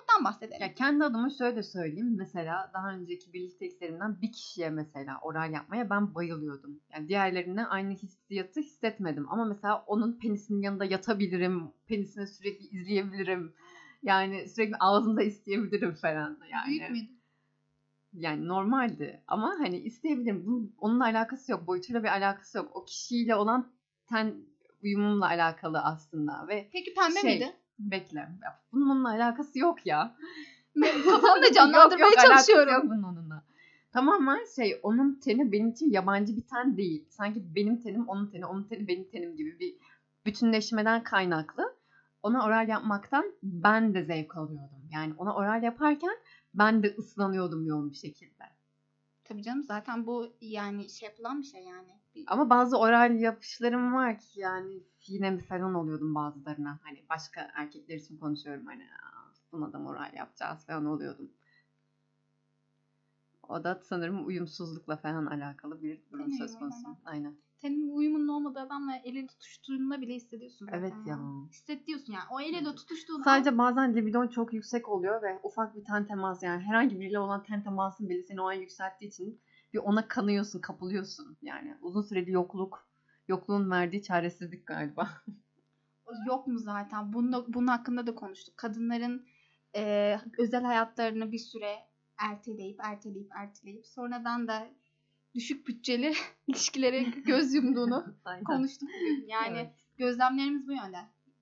Çoğunluktan 0.08 0.24
bahsedelim. 0.24 0.62
Ya 0.62 0.74
kendi 0.74 1.04
adıma 1.04 1.30
şöyle 1.30 1.62
söyleyeyim. 1.62 2.16
Mesela 2.18 2.70
daha 2.74 2.92
önceki 2.92 3.32
birlikteliklerimden 3.32 4.22
bir 4.22 4.32
kişiye 4.32 4.70
mesela 4.70 5.18
oral 5.22 5.52
yapmaya 5.52 5.90
ben 5.90 6.14
bayılıyordum. 6.14 6.80
Yani 6.92 7.08
diğerlerine 7.08 7.66
aynı 7.66 7.94
hissiyatı 7.94 8.60
hissetmedim. 8.60 9.26
Ama 9.30 9.44
mesela 9.44 9.84
onun 9.86 10.18
penisinin 10.18 10.62
yanında 10.62 10.84
yatabilirim. 10.84 11.70
Penisini 11.86 12.26
sürekli 12.26 12.66
izleyebilirim. 12.66 13.54
Yani 14.02 14.48
sürekli 14.48 14.76
ağzında 14.80 15.22
isteyebilirim 15.22 15.94
falan. 15.94 16.38
Yani, 16.52 16.68
Büyük 16.68 16.90
müydü? 16.90 17.10
yani 18.12 18.48
normaldi. 18.48 19.22
Ama 19.26 19.54
hani 19.58 19.78
isteyebilirim. 19.78 20.46
Bunun, 20.46 20.74
onunla 20.78 21.04
alakası 21.04 21.52
yok. 21.52 21.66
Boyutuyla 21.66 22.02
bir 22.02 22.08
alakası 22.08 22.58
yok. 22.58 22.70
O 22.76 22.84
kişiyle 22.84 23.34
olan 23.34 23.72
ten 24.08 24.34
uyumumla 24.82 25.26
alakalı 25.26 25.78
aslında. 25.78 26.48
Ve 26.48 26.68
Peki 26.72 26.94
pembe 26.94 27.20
Şey, 27.20 27.30
miydi? 27.32 27.52
Bekle. 27.78 28.18
Ya 28.18 28.60
bunun 28.72 29.04
alakası 29.04 29.58
yok 29.58 29.86
ya. 29.86 30.16
Kafamda 31.04 31.52
canlandırmaya 31.52 32.06
Yok, 32.06 32.16
yok, 32.16 32.26
çalışıyorum. 32.26 32.74
Yok 32.74 32.84
bunun 32.84 33.02
onunla. 33.02 33.42
Tamamen 33.92 34.44
şey 34.56 34.80
onun 34.82 35.14
teni 35.14 35.52
benim 35.52 35.68
için 35.68 35.90
yabancı 35.90 36.36
bir 36.36 36.46
ten 36.46 36.76
değil. 36.76 37.04
Sanki 37.08 37.54
benim 37.54 37.80
tenim 37.80 38.08
onun 38.08 38.26
teni, 38.26 38.46
onun 38.46 38.64
teni 38.64 38.88
benim 38.88 39.08
tenim 39.10 39.36
gibi 39.36 39.58
bir 39.58 39.74
bütünleşmeden 40.26 41.02
kaynaklı. 41.02 41.78
Ona 42.22 42.44
oral 42.44 42.68
yapmaktan 42.68 43.32
ben 43.42 43.94
de 43.94 44.04
zevk 44.04 44.36
alıyordum. 44.36 44.88
Yani 44.92 45.14
ona 45.18 45.34
oral 45.34 45.62
yaparken 45.62 46.16
ben 46.54 46.82
de 46.82 46.94
ıslanıyordum 46.98 47.66
yoğun 47.66 47.90
bir 47.90 47.96
şekilde. 47.96 48.44
Tabii 49.24 49.42
canım 49.42 49.62
zaten 49.62 50.06
bu 50.06 50.32
yani 50.40 50.88
şey 50.88 51.08
yapılan 51.08 51.40
bir 51.40 51.46
şey 51.46 51.64
yani. 51.64 51.98
Ama 52.26 52.50
bazı 52.50 52.78
oral 52.78 53.20
yapışlarım 53.20 53.94
var 53.94 54.18
ki 54.18 54.40
yani 54.40 54.82
yine 55.10 55.38
falan 55.38 55.74
oluyordum 55.74 56.14
bazılarına. 56.14 56.78
Hani 56.82 57.04
başka 57.10 57.50
erkekler 57.54 57.96
için 57.96 58.18
konuşuyorum 58.18 58.66
hani 58.66 58.82
"Aa, 58.84 59.32
buna 59.52 59.72
da 59.72 59.78
moral 59.78 60.14
yapacağız 60.14 60.66
falan 60.66 60.86
oluyordum. 60.86 61.30
O 63.48 63.64
da 63.64 63.80
sanırım 63.84 64.26
uyumsuzlukla 64.26 64.96
falan 64.96 65.26
alakalı 65.26 65.82
bir 65.82 66.00
durum 66.12 66.30
Ten 66.30 66.36
söz 66.36 66.58
konusu. 66.58 66.88
alakalı. 66.88 66.96
Aynen. 67.04 67.36
Senin 67.58 67.90
uyumunun 67.96 68.28
olmadığı 68.28 68.60
adamla 68.60 68.96
eli 68.96 69.26
tutuştuğunda 69.26 70.00
bile 70.00 70.14
hissediyorsun 70.14 70.66
zaten 70.66 70.78
Evet 70.80 70.92
ya. 71.06 71.18
Hissediyorsun 71.50 72.12
yani. 72.12 72.24
O 72.30 72.40
elle 72.40 72.64
de 72.64 72.74
tutuştuğun 72.74 73.18
an 73.20 73.22
Sadece 73.24 73.58
bazen 73.58 73.96
libidon 73.96 74.28
çok 74.28 74.52
yüksek 74.52 74.88
oluyor 74.88 75.22
ve 75.22 75.40
ufak 75.42 75.76
bir 75.76 75.84
ten 75.84 76.06
teması 76.06 76.44
yani 76.46 76.62
herhangi 76.62 77.00
biriyle 77.00 77.18
olan 77.18 77.42
ten 77.42 77.62
temasın 77.62 78.08
bile 78.08 78.22
seni 78.22 78.40
o 78.40 78.48
an 78.48 78.52
yükselttiği 78.52 79.08
için 79.10 79.40
bir 79.72 79.78
ona 79.78 80.08
kanıyorsun, 80.08 80.60
kapılıyorsun. 80.60 81.36
Yani 81.42 81.76
uzun 81.80 82.02
süreli 82.02 82.30
yokluk, 82.30 82.87
yokluğun 83.28 83.70
verdiği 83.70 84.02
çaresizlik 84.02 84.66
galiba. 84.66 85.08
yok 86.26 86.46
mu 86.46 86.58
zaten? 86.58 87.12
Bunun, 87.12 87.54
bunun 87.54 87.66
hakkında 87.66 88.06
da 88.06 88.14
konuştuk. 88.14 88.56
Kadınların 88.56 89.26
e, 89.76 90.16
özel 90.38 90.62
hayatlarını 90.64 91.32
bir 91.32 91.38
süre 91.38 91.74
erteleyip 92.18 92.80
erteleyip 92.82 93.30
erteleyip 93.34 93.86
sonradan 93.86 94.48
da 94.48 94.68
düşük 95.34 95.68
bütçeli 95.68 96.12
ilişkilere 96.46 97.02
göz 97.02 97.54
yumduğunu 97.54 98.06
konuştuk. 98.46 98.88
Yani 99.26 99.58
Evet. 99.58 99.72
gözlemlerimiz 99.96 100.68
bu 100.68 100.72
yönde. 100.72 100.98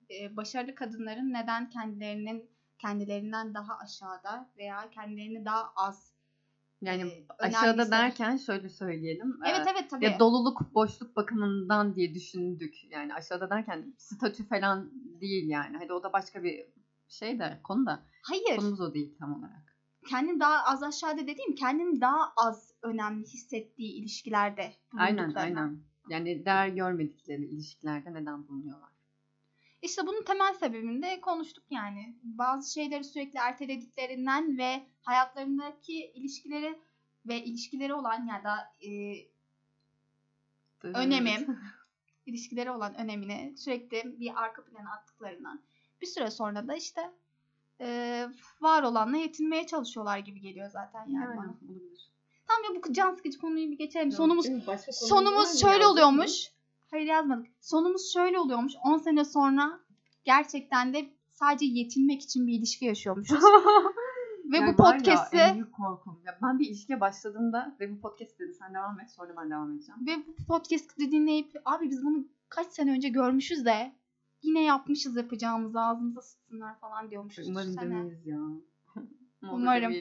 Ee, 0.09 0.37
başarılı 0.37 0.75
kadınların 0.75 1.33
neden 1.33 1.69
kendilerinin 1.69 2.49
kendilerinden 2.79 3.53
daha 3.53 3.77
aşağıda 3.77 4.49
veya 4.57 4.89
kendilerini 4.89 5.45
daha 5.45 5.71
az 5.75 6.13
Yani 6.81 7.01
e, 7.01 7.25
aşağıda 7.39 7.91
derken 7.91 8.37
şöyle 8.37 8.69
söyleyelim. 8.69 9.39
Evet 9.45 9.67
evet 9.71 9.89
tabii. 9.89 10.05
Ya 10.05 10.19
doluluk, 10.19 10.73
boşluk 10.73 11.15
bakımından 11.15 11.95
diye 11.95 12.13
düşündük. 12.13 12.91
Yani 12.91 13.13
aşağıda 13.13 13.49
derken 13.49 13.93
statü 13.97 14.47
falan 14.47 14.91
değil 15.21 15.49
yani. 15.49 15.77
Hadi 15.77 15.93
o 15.93 16.03
da 16.03 16.13
başka 16.13 16.43
bir 16.43 16.65
şey 17.07 17.39
de 17.39 17.59
konu 17.63 17.85
da. 17.85 18.03
Hayır. 18.23 18.59
Konumuz 18.59 18.81
o 18.81 18.93
değil 18.93 19.15
tam 19.19 19.33
olarak. 19.39 19.77
Kendini 20.09 20.39
daha 20.39 20.63
az 20.63 20.83
aşağıda 20.83 21.21
dediğim 21.27 21.55
kendini 21.55 22.01
daha 22.01 22.33
az 22.37 22.73
önemli 22.81 23.23
hissettiği 23.23 23.93
ilişkilerde 23.93 24.73
Aynen 24.97 25.33
aynen. 25.33 25.79
Yani 26.09 26.45
değer 26.45 26.67
görmedikleri 26.67 27.45
ilişkilerde 27.45 28.13
neden 28.13 28.47
bulunuyorlar? 28.47 28.96
İşte 29.81 30.07
bunun 30.07 30.23
temel 30.23 30.53
sebebini 30.53 31.01
de 31.01 31.21
konuştuk 31.21 31.63
yani. 31.69 32.15
Bazı 32.23 32.73
şeyleri 32.73 33.03
sürekli 33.03 33.39
ertelediklerinden 33.39 34.57
ve 34.57 34.83
hayatlarındaki 35.01 36.11
ilişkileri 36.15 36.79
ve 37.25 37.43
ilişkileri 37.43 37.93
olan 37.93 38.25
ya 38.25 38.43
da 38.43 38.73
e, 38.87 39.17
Önemi. 40.83 41.47
ilişkileri 42.25 42.71
olan 42.71 42.95
önemini 42.95 43.57
sürekli 43.57 44.19
bir 44.19 44.43
arka 44.43 44.63
plana 44.63 44.93
attıklarından 44.93 45.61
bir 46.01 46.07
süre 46.07 46.31
sonra 46.31 46.67
da 46.67 46.75
işte 46.75 47.11
e, 47.81 48.27
var 48.61 48.83
olanla 48.83 49.17
yetinmeye 49.17 49.67
çalışıyorlar 49.67 50.17
gibi 50.17 50.41
geliyor 50.41 50.69
zaten 50.69 51.07
yani 51.09 51.37
bana. 51.37 51.55
olabilir. 51.61 52.09
Tamam 52.47 52.75
ya 52.75 52.83
bu 52.83 52.93
can 52.93 53.13
sıkıcı 53.13 53.39
konuyu 53.39 53.71
bir 53.71 53.77
geçelim. 53.77 54.09
Yok, 54.09 54.17
sonumuz 54.17 54.47
sonumuz 54.91 55.61
şöyle 55.61 55.85
oluyormuş. 55.85 56.51
Hayır 56.91 57.07
yazmadık. 57.07 57.47
Sonumuz 57.61 58.13
şöyle 58.13 58.39
oluyormuş. 58.39 58.73
10 58.83 58.97
sene 58.97 59.25
sonra 59.25 59.79
gerçekten 60.23 60.93
de 60.93 61.09
sadece 61.29 61.65
yetinmek 61.65 62.21
için 62.21 62.47
bir 62.47 62.53
ilişki 62.53 62.85
yaşıyormuşuz. 62.85 63.43
Ve 64.51 64.57
Yani 64.57 64.77
bu 64.77 64.83
var 64.83 64.93
ya, 64.93 64.97
podcast'i 64.97 65.37
en 65.37 65.55
büyük 65.55 65.73
korkum. 65.73 66.19
Ya 66.25 66.37
ben 66.43 66.59
bir 66.59 66.67
ilişkiye 66.67 66.99
başladığımda 66.99 67.75
ve 67.79 67.91
bu 67.91 68.01
podcast 68.01 68.39
dedi 68.39 68.53
sen 68.53 68.73
devam 68.73 68.99
et 68.99 69.11
sonra 69.11 69.37
ben 69.37 69.49
devam 69.49 69.71
edeceğim. 69.71 70.07
ve 70.07 70.11
bu 70.27 70.45
podcast'i 70.45 71.11
dinleyip 71.11 71.51
abi 71.65 71.89
biz 71.89 72.05
bunu 72.05 72.27
kaç 72.49 72.67
sene 72.67 72.91
önce 72.91 73.09
görmüşüz 73.09 73.65
de 73.65 73.91
yine 74.41 74.63
yapmışız 74.63 75.15
yapacağımızı 75.15 75.81
ağzımıza 75.81 76.21
sıksınlar 76.21 76.79
falan 76.79 77.11
diyormuşuz. 77.11 77.49
Umarım 77.49 77.67
Düşünsene. 77.67 77.89
demeyiz 77.89 78.27
ya. 78.27 78.39
Umarım. 79.51 79.93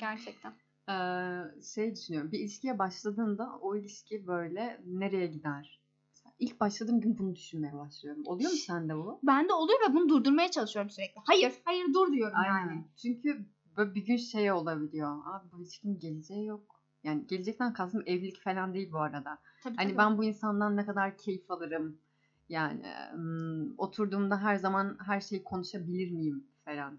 Gerçekten. 0.00 0.52
Ee, 0.88 1.62
şey 1.62 1.96
düşünüyorum. 1.96 2.32
Bir 2.32 2.38
ilişkiye 2.38 2.78
başladığında 2.78 3.58
o 3.60 3.76
ilişki 3.76 4.26
böyle 4.26 4.80
nereye 4.86 5.26
gider? 5.26 5.83
İlk 6.38 6.60
başladığım 6.60 7.00
gün 7.00 7.18
bunu 7.18 7.36
düşünmeye 7.36 7.72
başlıyorum. 7.74 8.22
Oluyor 8.26 8.50
mu 8.50 8.56
sende 8.56 8.96
bu? 8.96 9.20
Ben 9.22 9.48
de 9.48 9.52
oluyor 9.52 9.78
ve 9.88 9.94
bunu 9.94 10.08
durdurmaya 10.08 10.50
çalışıyorum 10.50 10.90
sürekli. 10.90 11.20
Hayır, 11.24 11.52
hayır 11.64 11.94
dur 11.94 12.12
diyorum 12.12 12.36
Aynen. 12.36 12.70
yani. 12.70 12.84
Çünkü 13.02 13.46
böyle 13.76 13.94
bir 13.94 14.04
gün 14.04 14.16
şey 14.16 14.52
olabiliyor. 14.52 15.22
Abi 15.26 15.52
bu 15.52 15.60
ilişkinin 15.62 15.98
geleceği 15.98 16.46
yok. 16.46 16.80
Yani 17.02 17.26
gelecekten 17.26 17.72
kastım 17.72 18.02
evlilik 18.06 18.40
falan 18.40 18.74
değil 18.74 18.92
bu 18.92 18.98
arada. 18.98 19.38
Tabii, 19.62 19.76
Hani 19.76 19.88
tabii. 19.88 19.98
ben 19.98 20.18
bu 20.18 20.24
insandan 20.24 20.76
ne 20.76 20.86
kadar 20.86 21.18
keyif 21.18 21.50
alırım. 21.50 21.98
Yani 22.48 22.82
ım, 23.14 23.74
oturduğumda 23.78 24.42
her 24.42 24.56
zaman 24.56 24.98
her 25.06 25.20
şeyi 25.20 25.44
konuşabilir 25.44 26.10
miyim 26.10 26.46
falan. 26.64 26.98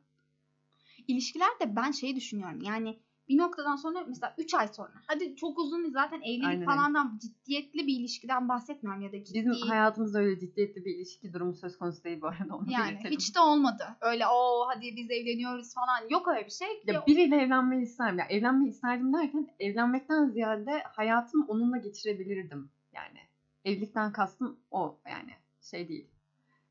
ilişkilerde 1.08 1.76
ben 1.76 1.91
şeyi 1.91 2.15
düşünüyorum. 2.15 2.62
Yani 2.62 3.00
bir 3.29 3.38
noktadan 3.38 3.75
sonra 3.75 4.03
mesela 4.07 4.35
3 4.38 4.53
ay 4.53 4.67
sonra. 4.67 4.91
Hadi 5.07 5.35
çok 5.35 5.59
uzun 5.59 5.89
zaten 5.89 6.21
evlilik 6.21 6.45
Aynen 6.45 6.65
falandan 6.65 7.19
ciddiyetli 7.21 7.88
bir 7.88 7.99
ilişkiden 7.99 8.49
bahsetmiyorum 8.49 9.01
ya 9.01 9.11
da 9.11 9.23
ciddi. 9.23 9.39
Bizim 9.39 9.67
hayatımızda 9.67 10.19
öyle 10.19 10.39
ciddiyetli 10.39 10.85
bir 10.85 10.95
ilişki 10.95 11.33
durumu 11.33 11.53
söz 11.53 11.77
konusu 11.77 12.03
değil 12.03 12.21
bu 12.21 12.27
arada. 12.27 12.55
Onu 12.55 12.71
yani 12.71 12.91
belirtelim. 12.91 13.17
hiç 13.17 13.35
de 13.35 13.39
olmadı. 13.39 13.83
Öyle 14.01 14.27
o 14.27 14.67
hadi 14.67 14.95
biz 14.95 15.11
evleniyoruz 15.11 15.73
falan. 15.73 16.09
Yok 16.09 16.27
öyle 16.27 16.45
bir 16.45 16.51
şey. 16.51 16.83
Ya 16.85 17.03
biriyle 17.07 17.35
evlenmeyi 17.35 17.83
isterim. 17.83 18.19
Ya 18.19 18.25
evlenmeyi 18.25 18.71
isterdim 18.71 19.13
derken 19.13 19.47
evlenmekten 19.59 20.29
ziyade 20.29 20.83
hayatımı 20.83 21.45
onunla 21.47 21.77
geçirebilirdim. 21.77 22.69
Yani 22.93 23.19
evlilikten 23.65 24.11
kastım 24.11 24.59
o 24.71 24.97
yani 25.09 25.31
şey 25.61 25.89
değil. 25.89 26.07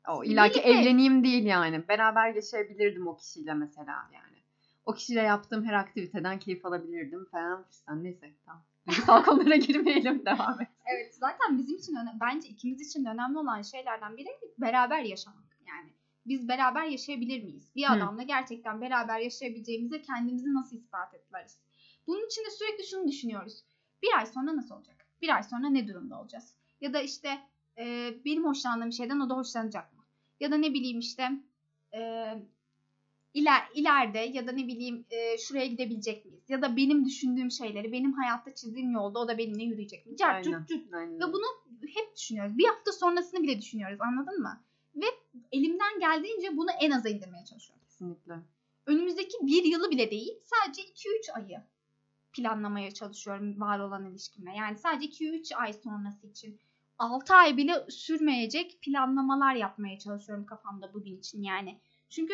O 0.07 0.23
illaki 0.23 0.59
evleneyim 0.59 1.23
değil 1.23 1.45
yani. 1.45 1.87
Beraber 1.87 2.35
yaşayabilirdim 2.35 3.07
o 3.07 3.17
kişiyle 3.17 3.53
mesela 3.53 4.09
yani. 4.13 4.34
O 4.85 4.93
kişiyle 4.93 5.21
yaptığım 5.21 5.65
her 5.65 5.73
aktiviteden 5.73 6.39
keyif 6.39 6.65
alabilirdim 6.65 7.25
falan 7.25 7.63
fistan. 7.63 8.03
Neyse 8.03 8.33
tamam. 8.45 8.63
Duygusal 8.87 9.23
konulara 9.25 9.55
girmeyelim 9.55 10.25
devam 10.25 10.61
et. 10.61 10.67
Evet 10.85 11.15
zaten 11.15 11.57
bizim 11.57 11.77
için 11.77 11.97
bence 12.21 12.47
ikimiz 12.47 12.81
için 12.81 13.05
önemli 13.05 13.37
olan 13.37 13.61
şeylerden 13.61 14.17
biri 14.17 14.29
beraber 14.57 14.99
yaşamak. 14.99 15.57
Yani 15.67 15.89
biz 16.25 16.47
beraber 16.47 16.85
yaşayabilir 16.85 17.43
miyiz? 17.43 17.69
Bir 17.75 17.83
Hı. 17.87 17.91
adamla 17.91 18.23
gerçekten 18.23 18.81
beraber 18.81 19.19
yaşayabileceğimize 19.19 20.01
kendimizi 20.01 20.53
nasıl 20.53 20.77
ispat 20.77 21.13
etmeliyiz? 21.13 21.57
Bunun 22.07 22.25
için 22.25 22.45
de 22.45 22.49
sürekli 22.49 22.87
şunu 22.87 23.07
düşünüyoruz. 23.07 23.63
Bir 24.03 24.17
ay 24.17 24.25
sonra 24.25 24.55
nasıl 24.55 24.75
olacak? 24.75 25.05
Bir 25.21 25.35
ay 25.35 25.43
sonra 25.43 25.69
ne 25.69 25.87
durumda 25.87 26.21
olacağız? 26.21 26.55
Ya 26.81 26.93
da 26.93 27.01
işte 27.01 27.39
e, 27.77 28.13
benim 28.25 28.45
hoşlandığım 28.45 28.91
şeyden 28.91 29.19
o 29.19 29.29
da 29.29 29.35
hoşlanacak 29.35 29.93
mı? 29.93 30.03
Ya 30.39 30.51
da 30.51 30.57
ne 30.57 30.73
bileyim 30.73 30.99
işte 30.99 31.31
e, 31.93 32.31
iler, 33.35 33.61
ileride 33.73 34.19
ya 34.19 34.47
da 34.47 34.51
ne 34.51 34.67
bileyim 34.67 35.05
e, 35.09 35.37
şuraya 35.37 35.65
gidebilecek 35.65 36.25
miyiz? 36.25 36.49
Ya 36.49 36.61
da 36.61 36.77
benim 36.77 37.05
düşündüğüm 37.05 37.51
şeyleri 37.51 37.91
benim 37.91 38.13
hayatta 38.13 38.55
çizdiğim 38.55 38.91
yolda 38.91 39.19
o 39.19 39.27
da 39.27 39.37
benimle 39.37 39.63
yürüyecek 39.63 40.05
mi? 40.05 40.17
Cart, 40.17 40.47
Aynen. 40.47 40.65
curt. 40.65 40.93
Aynen. 40.93 41.19
Ve 41.19 41.33
bunu 41.33 41.45
hep 41.93 42.15
düşünüyoruz. 42.15 42.57
Bir 42.57 42.65
hafta 42.65 42.91
sonrasını 42.91 43.43
bile 43.43 43.57
düşünüyoruz 43.61 44.01
anladın 44.01 44.41
mı? 44.41 44.61
Ve 44.95 45.05
elimden 45.51 45.99
geldiğince 45.99 46.57
bunu 46.57 46.69
en 46.81 46.91
aza 46.91 47.09
indirmeye 47.09 47.45
çalışıyorum. 47.45 47.85
Kesinlikle. 47.85 48.33
Önümüzdeki 48.85 49.37
bir 49.41 49.63
yılı 49.63 49.91
bile 49.91 50.11
değil 50.11 50.33
sadece 50.43 50.81
2-3 50.81 51.31
ayı 51.31 51.63
planlamaya 52.33 52.91
çalışıyorum 52.91 53.61
var 53.61 53.79
olan 53.79 54.05
ilişkimle. 54.05 54.51
Yani 54.57 54.77
sadece 54.77 55.25
2-3 55.25 55.55
ay 55.55 55.73
sonrası 55.73 56.27
için 56.27 56.59
6 56.97 57.33
ay 57.33 57.57
bile 57.57 57.85
sürmeyecek 57.89 58.81
planlamalar 58.81 59.55
yapmaya 59.55 59.99
çalışıyorum 59.99 60.45
kafamda 60.45 60.93
bugün 60.93 61.17
için 61.17 61.43
yani. 61.43 61.79
Çünkü 62.09 62.33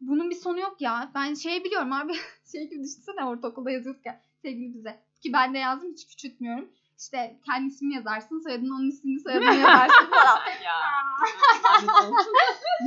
bunun 0.00 0.30
bir 0.30 0.34
sonu 0.34 0.60
yok 0.60 0.76
ya. 0.80 1.10
Ben 1.14 1.34
şey 1.34 1.64
biliyorum 1.64 1.92
abi 1.92 2.12
şey 2.52 2.64
gibi 2.70 2.82
düşünsene 2.84 3.24
ortaokulda 3.24 3.70
yazıyorduk 3.70 4.06
ya 4.06 4.20
sevgili 4.42 4.74
bize. 4.74 5.00
Ki 5.22 5.32
ben 5.32 5.54
de 5.54 5.58
yazdım 5.58 5.92
hiç 5.92 6.06
küçültmüyorum. 6.08 6.68
İşte 6.98 7.36
kendi 7.46 7.68
ismini 7.68 7.94
yazarsın 7.94 8.40
soyadını 8.40 8.74
onun 8.74 8.88
ismini 8.88 9.20
soyadını 9.20 9.44
yazarsın 9.54 10.06
falan. 10.10 10.38
ya. 10.64 10.74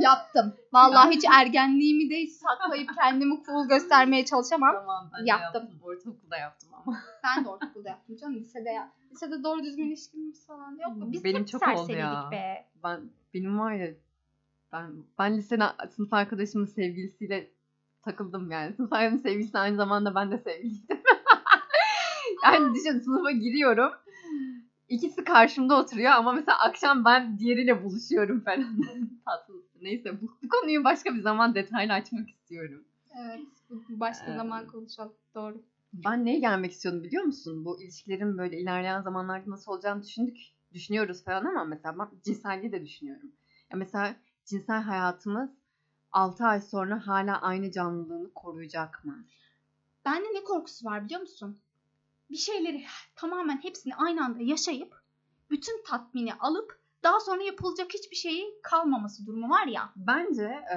Yaptım. 0.00 0.54
Vallahi 0.72 1.10
hiç 1.16 1.24
ergenliğimi 1.32 2.10
de 2.10 2.26
saklayıp 2.26 2.90
kendimi 3.00 3.42
cool 3.46 3.68
göstermeye 3.68 4.24
çalışamam. 4.24 4.74
Tamam 4.74 5.10
ben 5.18 5.24
Yaptım. 5.24 5.62
yaptım. 5.62 5.80
Ortaokulda 5.82 6.36
yaptım 6.36 6.70
ama. 6.74 6.98
Ben 7.24 7.44
de 7.44 7.48
ortaokulda 7.48 7.88
yaptım 7.88 8.16
canım. 8.16 8.34
Lisede 8.36 8.70
ya. 8.70 8.92
Lisede 9.12 9.42
doğru 9.44 9.62
düzgün 9.64 9.86
ilişkimiz 9.88 10.46
falan 10.46 10.72
yok. 10.72 10.92
Biz 11.12 11.24
Benim 11.24 11.44
çok 11.44 11.62
oldu 11.62 11.70
serseriydik 11.76 12.00
ya. 12.02 12.28
be. 12.32 12.66
Ben 12.84 13.00
benim 13.34 13.58
var 13.58 13.72
ya 13.72 13.86
ben 14.72 14.92
ben 15.18 15.36
lisede 15.36 15.64
sınıf 15.90 16.12
arkadaşımın 16.12 16.66
sevgilisiyle 16.66 17.50
takıldım 18.02 18.50
yani. 18.50 18.74
Sınıf 18.74 18.92
arkadaşımın 18.92 19.22
sevgilisi 19.22 19.58
aynı 19.58 19.76
zamanda 19.76 20.14
ben 20.14 20.30
de 20.30 20.38
sevgiliydim. 20.38 20.98
yani 22.44 22.74
düşün 22.74 22.98
sınıfa 22.98 23.30
giriyorum. 23.30 23.92
İkisi 24.88 25.24
karşımda 25.24 25.80
oturuyor 25.80 26.10
ama 26.12 26.32
mesela 26.32 26.58
akşam 26.58 27.04
ben 27.04 27.38
diğeriyle 27.38 27.84
buluşuyorum 27.84 28.40
falan. 28.40 28.80
Tatlı. 29.24 29.54
Neyse 29.82 30.20
bu, 30.20 30.26
bu 30.42 30.48
konuyu 30.48 30.84
başka 30.84 31.14
bir 31.14 31.20
zaman 31.20 31.54
detaylı 31.54 31.92
açmak 31.92 32.30
istiyorum. 32.30 32.84
Evet. 33.20 33.40
Başka 33.88 34.32
Ee, 34.32 34.36
zaman 34.36 34.66
konuşalım. 34.66 35.12
Doğru. 35.34 35.62
Ben 35.92 36.24
neye 36.24 36.38
gelmek 36.38 36.72
istiyordum 36.72 37.04
biliyor 37.04 37.24
musun? 37.24 37.64
Bu 37.64 37.82
ilişkilerin 37.82 38.38
böyle 38.38 38.60
ilerleyen 38.60 39.02
zamanlarda 39.02 39.50
nasıl 39.50 39.72
olacağını 39.72 40.02
düşündük, 40.02 40.38
düşünüyoruz 40.72 41.24
falan 41.24 41.44
ama 41.44 41.64
mesela 41.64 41.98
ben 41.98 42.08
cinselliği 42.24 42.72
de 42.72 42.84
düşünüyorum. 42.84 43.32
Ya 43.72 43.78
mesela 43.78 44.16
cinsel 44.50 44.82
hayatımız 44.82 45.50
6 46.12 46.44
ay 46.44 46.60
sonra 46.60 47.06
hala 47.06 47.40
aynı 47.40 47.70
canlılığını 47.70 48.34
koruyacak 48.34 49.04
mı? 49.04 49.24
Bende 50.04 50.28
ne 50.34 50.44
korkusu 50.44 50.86
var 50.86 51.04
biliyor 51.04 51.20
musun? 51.20 51.60
Bir 52.30 52.36
şeyleri 52.36 52.84
tamamen 53.16 53.56
hepsini 53.62 53.94
aynı 53.96 54.24
anda 54.24 54.42
yaşayıp 54.42 54.94
bütün 55.50 55.84
tatmini 55.84 56.34
alıp 56.34 56.80
daha 57.02 57.20
sonra 57.20 57.42
yapılacak 57.42 57.94
hiçbir 57.94 58.16
şeyi 58.16 58.60
kalmaması 58.62 59.26
durumu 59.26 59.50
var 59.50 59.66
ya. 59.66 59.92
Bence 59.96 60.44
e, 60.44 60.76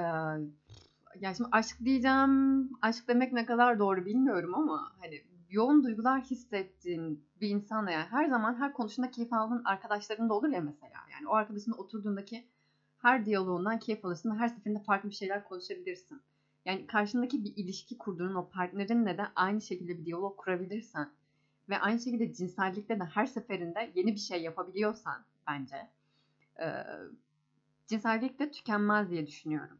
ya 1.20 1.34
şimdi 1.36 1.48
aşk 1.52 1.76
diyeceğim, 1.84 2.70
aşk 2.82 3.08
demek 3.08 3.32
ne 3.32 3.46
kadar 3.46 3.78
doğru 3.78 4.06
bilmiyorum 4.06 4.54
ama 4.54 4.92
hani 5.00 5.24
yoğun 5.50 5.84
duygular 5.84 6.22
hissettiğin 6.22 7.24
bir 7.40 7.48
insanla 7.48 7.90
yani 7.90 8.06
her 8.10 8.28
zaman 8.28 8.54
her 8.54 8.72
konuşunda 8.72 9.10
keyif 9.10 9.32
aldığın 9.32 9.64
arkadaşların 9.64 10.28
da 10.28 10.34
olur 10.34 10.48
ya 10.48 10.60
mesela. 10.60 10.98
Yani 11.12 11.28
o 11.28 11.34
arkadaşınla 11.34 11.76
oturduğundaki 11.76 12.48
her 13.04 13.26
diyaloğundan 13.26 13.78
keyif 13.78 14.04
alırsın 14.04 14.30
ve 14.30 14.34
her 14.34 14.48
seferinde 14.48 14.82
farklı 14.82 15.10
bir 15.10 15.14
şeyler 15.14 15.44
konuşabilirsin. 15.44 16.22
Yani 16.64 16.86
karşındaki 16.86 17.44
bir 17.44 17.52
ilişki 17.56 17.98
kurduğun 17.98 18.34
o 18.34 18.48
partnerinle 18.48 19.18
de 19.18 19.22
aynı 19.36 19.60
şekilde 19.60 19.98
bir 19.98 20.04
diyalog 20.04 20.36
kurabilirsen 20.36 21.10
ve 21.68 21.78
aynı 21.78 22.00
şekilde 22.00 22.32
cinsellikte 22.32 23.00
de 23.00 23.04
her 23.04 23.26
seferinde 23.26 23.92
yeni 23.94 24.14
bir 24.14 24.20
şey 24.20 24.42
yapabiliyorsan 24.42 25.24
bence 25.46 25.76
e, 26.60 26.66
cinsellik 27.86 28.38
de 28.38 28.50
tükenmez 28.50 29.10
diye 29.10 29.26
düşünüyorum. 29.26 29.78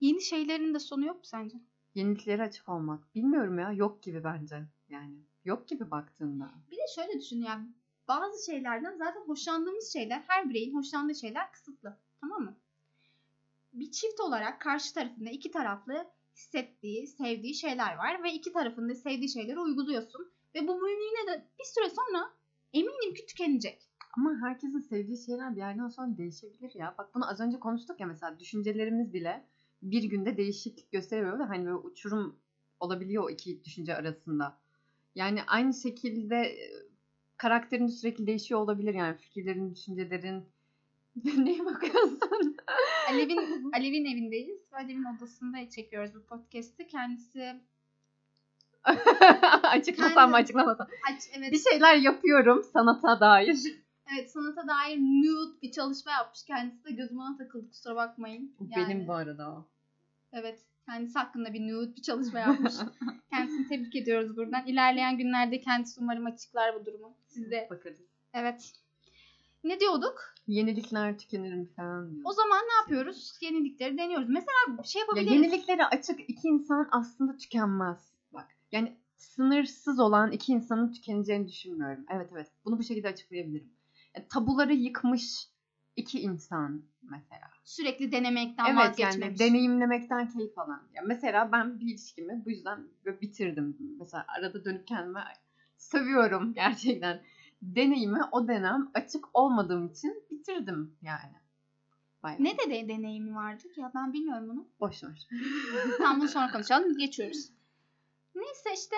Yeni 0.00 0.22
şeylerin 0.22 0.74
de 0.74 0.78
sonu 0.78 1.06
yok 1.06 1.16
mu 1.16 1.24
sence? 1.24 1.56
Yeniliklere 1.94 2.42
açık 2.42 2.68
olmak. 2.68 3.14
Bilmiyorum 3.14 3.58
ya 3.58 3.72
yok 3.72 4.02
gibi 4.02 4.24
bence. 4.24 4.62
Yani 4.88 5.16
yok 5.44 5.68
gibi 5.68 5.90
baktığında. 5.90 6.50
Bir 6.70 6.76
de 6.76 6.86
şöyle 6.94 7.20
düşün 7.20 7.42
yani 7.42 7.68
bazı 8.08 8.46
şeylerden 8.46 8.96
zaten 8.96 9.20
hoşlandığımız 9.20 9.92
şeyler 9.92 10.24
her 10.26 10.50
bireyin 10.50 10.74
hoşlandığı 10.74 11.14
şeyler 11.14 11.52
kısıtlı. 11.52 11.98
Tamam 12.20 12.42
mı? 12.42 12.56
Bir 13.72 13.90
çift 13.90 14.20
olarak 14.20 14.60
karşı 14.60 14.94
tarafında 14.94 15.30
iki 15.30 15.50
taraflı 15.50 16.06
hissettiği, 16.36 17.06
sevdiği 17.06 17.54
şeyler 17.54 17.96
var 17.96 18.22
ve 18.22 18.32
iki 18.32 18.52
tarafında 18.52 18.94
sevdiği 18.94 19.28
şeyleri 19.28 19.60
uyguluyorsun. 19.60 20.32
Ve 20.54 20.68
bu 20.68 20.88
yine 20.88 21.32
de 21.32 21.44
bir 21.58 21.64
süre 21.64 21.90
sonra 21.90 22.30
eminim 22.72 23.14
ki 23.14 23.26
tükenecek. 23.26 23.88
Ama 24.16 24.40
herkesin 24.40 24.80
sevdiği 24.80 25.18
şeyler 25.18 25.52
bir 25.52 25.60
yerden 25.60 25.88
sonra 25.88 26.16
değişebilir 26.16 26.74
ya. 26.74 26.94
Bak 26.98 27.14
bunu 27.14 27.30
az 27.30 27.40
önce 27.40 27.60
konuştuk 27.60 28.00
ya 28.00 28.06
mesela 28.06 28.38
düşüncelerimiz 28.38 29.12
bile 29.12 29.46
bir 29.82 30.02
günde 30.02 30.36
değişiklik 30.36 30.92
gösteriyor 30.92 31.38
ve 31.38 31.42
hani 31.42 31.64
böyle 31.64 31.76
uçurum 31.76 32.38
olabiliyor 32.80 33.24
o 33.24 33.30
iki 33.30 33.64
düşünce 33.64 33.96
arasında. 33.96 34.58
Yani 35.14 35.42
aynı 35.46 35.74
şekilde 35.74 36.36
e, 36.36 36.70
karakterin 37.36 37.86
sürekli 37.86 38.26
değişiyor 38.26 38.60
olabilir 38.60 38.94
yani 38.94 39.16
fikirlerin, 39.16 39.74
düşüncelerin. 39.74 40.44
Neye 41.44 41.64
bakıyorsun? 41.64 42.56
Alev'in 43.10 43.70
Alev'in 43.72 44.04
evindeyiz 44.04 44.58
Alev'in 44.72 45.04
odasında 45.04 45.70
çekiyoruz 45.70 46.14
bu 46.14 46.22
podcast'i. 46.22 46.86
Kendisi 46.86 47.56
Açıklasam 49.62 50.30
mı 50.30 50.36
açıklamasam. 50.36 50.86
aç 51.12 51.22
evet 51.38 51.52
Bir 51.52 51.58
şeyler 51.70 51.94
yapıyorum 51.96 52.62
sanata 52.72 53.20
dair. 53.20 53.56
evet 54.14 54.30
sanata 54.30 54.68
dair 54.68 54.98
nude 54.98 55.62
bir 55.62 55.70
çalışma 55.72 56.10
yapmış. 56.12 56.42
Kendisi 56.44 56.84
de 56.84 56.90
gözüme 56.92 57.22
ona 57.22 57.36
takıldı 57.36 57.68
kusura 57.68 57.96
bakmayın. 57.96 58.52
Yani- 58.76 58.88
Benim 58.88 59.08
bu 59.08 59.12
arada 59.14 59.50
o. 59.50 59.66
Evet. 60.32 60.58
Kendisi 60.86 61.18
hakkında 61.18 61.52
bir 61.54 61.60
nude 61.68 61.96
bir 61.96 62.02
çalışma 62.02 62.38
yapmış. 62.38 62.74
Kendisini 63.30 63.68
tebrik 63.68 63.96
ediyoruz 63.96 64.36
buradan. 64.36 64.66
İlerleyen 64.66 65.16
günlerde 65.18 65.60
kendisi 65.60 66.00
umarım 66.00 66.26
açıklar 66.26 66.74
bu 66.80 66.86
durumu. 66.86 67.14
Siz 67.26 67.50
de. 67.50 67.66
Bakarız. 67.70 67.98
Evet. 68.34 68.72
Ne 69.64 69.80
diyorduk? 69.80 70.34
Yenilikler 70.48 71.18
tükenir 71.18 71.54
mi 71.54 71.66
falan 71.76 72.10
diyor. 72.14 72.22
O 72.24 72.32
zaman 72.32 72.58
ne 72.58 72.72
yapıyoruz? 72.80 73.38
Yenilikleri 73.40 73.98
deniyoruz. 73.98 74.28
Mesela 74.28 74.82
şey 74.84 75.00
Ya 75.00 75.02
yapabiliriz. 75.02 75.32
yeniliklere 75.32 75.84
açık 75.84 76.20
iki 76.30 76.48
insan 76.48 76.88
aslında 76.90 77.36
tükenmez. 77.36 78.12
Bak 78.32 78.46
yani 78.72 78.96
sınırsız 79.16 80.00
olan 80.00 80.32
iki 80.32 80.52
insanın 80.52 80.92
tükeneceğini 80.92 81.48
düşünmüyorum. 81.48 82.04
Evet 82.10 82.28
evet 82.32 82.46
bunu 82.64 82.78
bu 82.78 82.82
şekilde 82.82 83.08
açıklayabilirim. 83.08 83.70
Yani 84.16 84.28
tabuları 84.28 84.74
yıkmış 84.74 85.48
iki 85.96 86.20
insan 86.20 86.82
mesela. 87.02 87.50
Sürekli 87.64 88.12
denemekten 88.12 88.64
evet 88.64 88.76
yani 88.76 88.88
vazgeçmemiş. 88.90 89.40
deneyimlemekten 89.40 90.28
keyif 90.28 90.58
alan. 90.58 90.82
Ya 90.94 91.02
mesela 91.06 91.52
ben 91.52 91.80
bir 91.80 91.86
ilişkimi 91.86 92.42
bu 92.44 92.50
yüzden 92.50 92.78
böyle 93.04 93.20
bitirdim. 93.20 93.76
Mesela 94.00 94.24
arada 94.38 94.64
dönüp 94.64 94.86
kendime 94.86 95.24
sövüyorum 95.76 96.54
gerçekten. 96.54 97.20
Deneyimi 97.62 98.20
o 98.32 98.48
dönem 98.48 98.90
açık 98.94 99.24
olmadığım 99.34 99.86
için 99.86 100.24
bitirdim 100.30 100.96
yani. 101.02 101.34
Bayağı. 102.22 102.44
Ne 102.44 102.58
de, 102.58 102.70
de 102.70 102.88
deneyimi 102.88 103.34
vardı 103.34 103.62
ya 103.76 103.92
ben 103.94 104.12
bilmiyorum 104.12 104.48
bunu. 104.48 104.66
Boş 104.80 105.04
ver. 105.04 105.28
Tamam 105.98 106.20
bunu 106.20 106.28
sonra 106.28 106.52
konuşalım. 106.52 106.96
Geçiyoruz. 106.98 107.50
Neyse 108.34 108.70
işte 108.74 108.96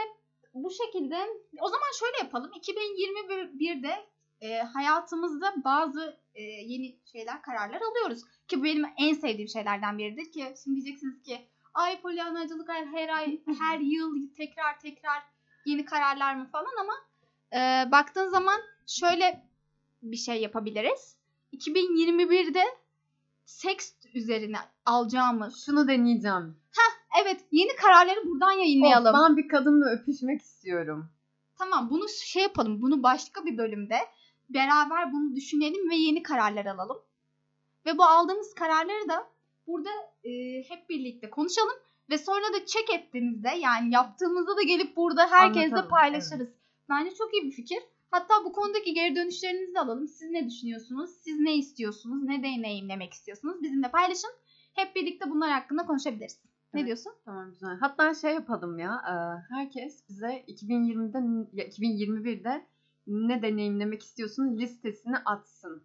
bu 0.55 0.71
şekilde. 0.71 1.17
O 1.61 1.69
zaman 1.69 1.91
şöyle 1.99 2.19
yapalım. 2.19 2.51
2021'de 2.51 4.07
e, 4.41 4.59
hayatımızda 4.59 5.55
bazı 5.65 6.21
e, 6.35 6.43
yeni 6.43 6.99
şeyler, 7.13 7.43
kararlar 7.43 7.81
alıyoruz. 7.81 8.23
Ki 8.49 8.61
bu 8.61 8.65
benim 8.65 8.85
en 8.99 9.15
sevdiğim 9.15 9.49
şeylerden 9.49 9.99
biridir 9.99 10.33
ki 10.33 10.55
şimdi 10.65 10.77
diyeceksiniz 10.77 11.23
ki 11.23 11.49
ay 11.75 12.01
polyanacılık 12.01 12.69
her, 12.69 12.87
her 12.87 13.09
ay, 13.09 13.41
her 13.59 13.79
yıl 13.79 14.35
tekrar 14.37 14.81
tekrar 14.81 15.23
yeni 15.67 15.85
kararlar 15.85 16.35
mı 16.35 16.49
falan 16.53 16.73
ama 16.81 16.93
e, 17.53 17.91
baktığın 17.91 18.29
zaman 18.29 18.61
şöyle 18.87 19.47
bir 20.03 20.17
şey 20.17 20.43
yapabiliriz. 20.43 21.17
2021'de 21.53 22.63
seks 23.45 23.93
üzerine 24.15 24.59
alacağımız 24.87 25.65
Şunu 25.67 25.89
deneyeceğim. 25.89 26.57
Evet 27.23 27.41
yeni 27.51 27.77
kararları 27.77 28.25
buradan 28.27 28.53
yayınlayalım. 28.53 29.15
Of, 29.15 29.21
ben 29.21 29.37
bir 29.37 29.49
kadınla 29.49 29.91
öpüşmek 29.91 30.41
istiyorum. 30.41 31.11
Tamam 31.59 31.91
bunu 31.91 32.09
şey 32.09 32.43
yapalım. 32.43 32.83
Bunu 32.83 33.03
başka 33.03 33.45
bir 33.45 33.59
bölümde 33.59 33.97
beraber 34.51 35.13
bunu 35.13 35.37
düşünelim 35.37 35.91
ve 35.91 35.95
yeni 35.95 36.23
kararlar 36.23 36.67
alalım. 36.67 36.99
Ve 37.87 37.99
bu 37.99 38.05
aldığımız 38.05 38.55
kararları 38.55 39.09
da 39.09 39.29
burada 39.67 39.91
e, 40.25 40.31
hep 40.69 40.89
birlikte 40.89 41.31
konuşalım. 41.31 41.77
Ve 42.11 42.19
sonra 42.19 42.53
da 42.55 42.67
check 42.67 42.91
ettiğimizde 42.91 43.49
yani 43.49 43.95
yaptığımızda 43.95 44.57
da 44.57 44.63
gelip 44.63 44.97
burada 44.97 45.31
herkesle 45.31 45.67
Anlatalım, 45.67 45.89
paylaşırız. 45.89 46.49
Bence 46.91 47.15
çok 47.15 47.35
iyi 47.35 47.45
bir 47.45 47.51
fikir. 47.51 47.79
Hatta 48.11 48.35
bu 48.45 48.53
konudaki 48.53 48.95
geri 48.95 49.17
dönüşlerinizi 49.17 49.75
de 49.75 49.81
alalım. 49.81 50.09
Siz 50.09 50.31
ne 50.31 50.47
düşünüyorsunuz? 50.51 51.11
Siz 51.11 51.41
ne 51.41 51.57
istiyorsunuz? 51.57 52.23
Ne 52.23 52.43
deneyimlemek 52.43 53.13
istiyorsunuz? 53.13 53.63
Bizimle 53.63 53.91
paylaşın. 53.91 54.31
Hep 54.75 54.97
birlikte 54.97 55.31
bunlar 55.31 55.51
hakkında 55.51 55.87
konuşabiliriz. 55.87 56.39
Ne 56.75 56.81
Evet. 56.81 56.87
diyorsun? 56.87 57.13
Tamam 57.25 57.51
güzel. 57.51 57.79
Hatta 57.81 58.15
şey 58.15 58.35
yapalım 58.35 58.79
ya. 58.79 59.03
e, 59.09 59.15
Herkes 59.55 60.09
bize 60.09 60.45
2020'de 60.49 61.49
ya 61.53 61.69
2021'de 61.69 62.67
ne 63.07 63.43
deneyimlemek 63.43 64.03
istiyorsun 64.03 64.57
listesini 64.59 65.17
atsın. 65.19 65.83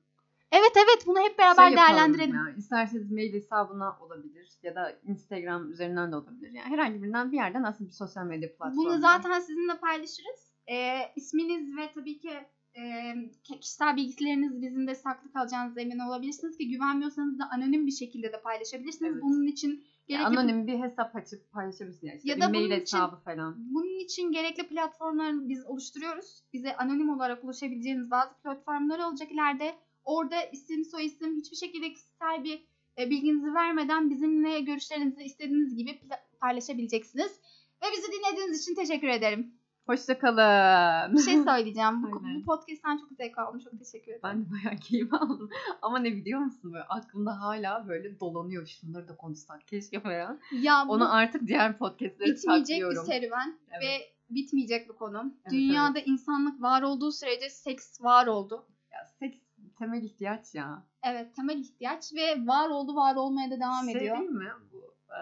Evet 0.51 0.71
evet 0.75 1.07
bunu 1.07 1.19
hep 1.19 1.39
beraber 1.39 1.67
Şey 1.67 1.77
değerlendirelim. 1.77 2.35
Ya. 2.35 2.53
İsterseniz 2.57 3.11
mail 3.11 3.33
hesabına 3.33 3.97
olabilir 4.01 4.49
ya 4.63 4.75
da 4.75 4.99
Instagram 5.07 5.71
üzerinden 5.71 6.11
de 6.11 6.15
olabilir. 6.15 6.51
Yani 6.51 6.69
herhangi 6.69 7.01
birinden 7.01 7.31
bir 7.31 7.37
yerden 7.37 7.63
aslında 7.63 7.89
bir 7.89 7.95
sosyal 7.95 8.25
medya 8.25 8.49
platformu. 8.49 8.77
Bunu 8.77 8.99
zaten 8.99 9.39
sizinle 9.39 9.77
paylaşırız. 9.77 10.54
Ee, 10.69 10.99
isminiz 11.15 11.77
ve 11.77 11.91
tabii 11.93 12.17
ki 12.19 12.29
e, 12.77 13.13
kişisel 13.43 13.95
bilgileriniz 13.95 14.61
bizim 14.61 14.87
de 14.87 14.95
saklı 14.95 15.31
kalacağınız 15.33 15.77
emin 15.77 15.99
olabilirsiniz 15.99 16.57
ki 16.57 16.69
güvenmiyorsanız 16.69 17.39
da 17.39 17.49
anonim 17.51 17.87
bir 17.87 17.91
şekilde 17.91 18.31
de 18.33 18.41
paylaşabilirsiniz. 18.41 19.11
Evet. 19.13 19.23
Bunun 19.23 19.47
için 19.47 19.83
gerekli 20.07 20.25
anonim 20.25 20.67
bir 20.67 20.79
hesap 20.79 21.15
açıp 21.15 21.51
paylaşabilirsin. 21.51 22.07
Yani. 22.07 22.17
İşte 22.17 22.29
Ya 22.29 22.41
da 22.41 22.49
mail 22.49 22.53
bunun 22.65 22.65
için- 22.75 22.97
hesabı 22.97 23.15
falan. 23.15 23.55
bunun 23.57 23.99
için 24.05 24.31
gerekli 24.31 24.67
platformları 24.67 25.49
biz 25.49 25.65
oluşturuyoruz. 25.65 26.43
Bize 26.53 26.75
anonim 26.77 27.09
olarak 27.09 27.43
ulaşabileceğiniz 27.43 28.11
bazı 28.11 28.33
platformlar 28.43 28.99
olacak 28.99 29.31
ileride. 29.31 29.75
Orada 30.05 30.43
isim, 30.43 30.85
soyisim 30.85 31.35
hiçbir 31.37 31.57
şekilde 31.57 31.93
kişisel 31.93 32.43
bir 32.43 32.65
e, 32.99 33.09
bilginizi 33.09 33.53
vermeden 33.53 34.09
bizimle 34.09 34.59
görüşlerinizi 34.59 35.23
istediğiniz 35.23 35.75
gibi 35.75 35.99
paylaşabileceksiniz. 36.41 37.39
Ve 37.83 37.85
bizi 37.97 38.07
dinlediğiniz 38.11 38.61
için 38.61 38.75
teşekkür 38.75 39.07
ederim. 39.07 39.53
Hoşçakalın. 39.85 41.13
Bir 41.17 41.21
şey 41.21 41.43
söyleyeceğim. 41.43 42.03
Bu, 42.03 42.23
bu 42.23 42.45
podcast'ten 42.45 42.97
çok 42.97 43.09
zevk 43.17 43.37
aldım. 43.37 43.59
Çok 43.59 43.79
teşekkür 43.79 44.11
ederim. 44.11 44.21
Ben 44.23 44.45
de 44.45 44.49
bayağı 44.51 44.79
keyif 44.79 45.13
aldım. 45.13 45.49
Ama 45.81 45.99
ne 45.99 46.11
biliyor 46.15 46.39
musun 46.39 46.73
böyle 46.73 46.83
aklımda 46.83 47.41
hala 47.41 47.87
böyle 47.87 48.19
dolanıyor. 48.19 48.67
Şunları 48.67 49.07
da 49.07 49.17
konuşsak 49.17 49.67
keşke 49.67 49.99
falan. 49.99 50.39
Ya 50.51 50.85
bu 50.87 50.91
Onu 50.91 51.13
artık 51.13 51.47
diğer 51.47 51.77
podcastlere 51.77 52.31
bitmeyecek 52.31 52.81
bir 52.81 52.95
serüven 52.95 53.59
Evet. 53.71 53.81
ve 53.83 54.15
bitmeyecek 54.35 54.89
bir 54.89 54.93
konu. 54.93 55.33
Evet, 55.41 55.51
Dünyada 55.51 55.99
insanlık 55.99 56.61
var 56.61 56.81
olduğu 56.81 57.11
sürece 57.11 57.49
seks 57.49 58.01
var 58.01 58.27
oldu. 58.27 58.65
Ya, 58.91 59.07
seks 59.19 59.37
temel 59.79 60.03
ihtiyaç 60.03 60.55
ya. 60.55 60.83
Evet 61.03 61.35
temel 61.35 61.57
ihtiyaç 61.59 62.13
ve 62.13 62.47
var 62.47 62.69
oldu 62.69 62.95
var 62.95 63.15
olmaya 63.15 63.51
da 63.51 63.59
devam 63.59 63.85
şey 63.85 63.95
ediyor. 63.95 64.17
değil 64.19 64.29
mi 64.29 64.49
bu 64.73 64.95
e, 65.13 65.21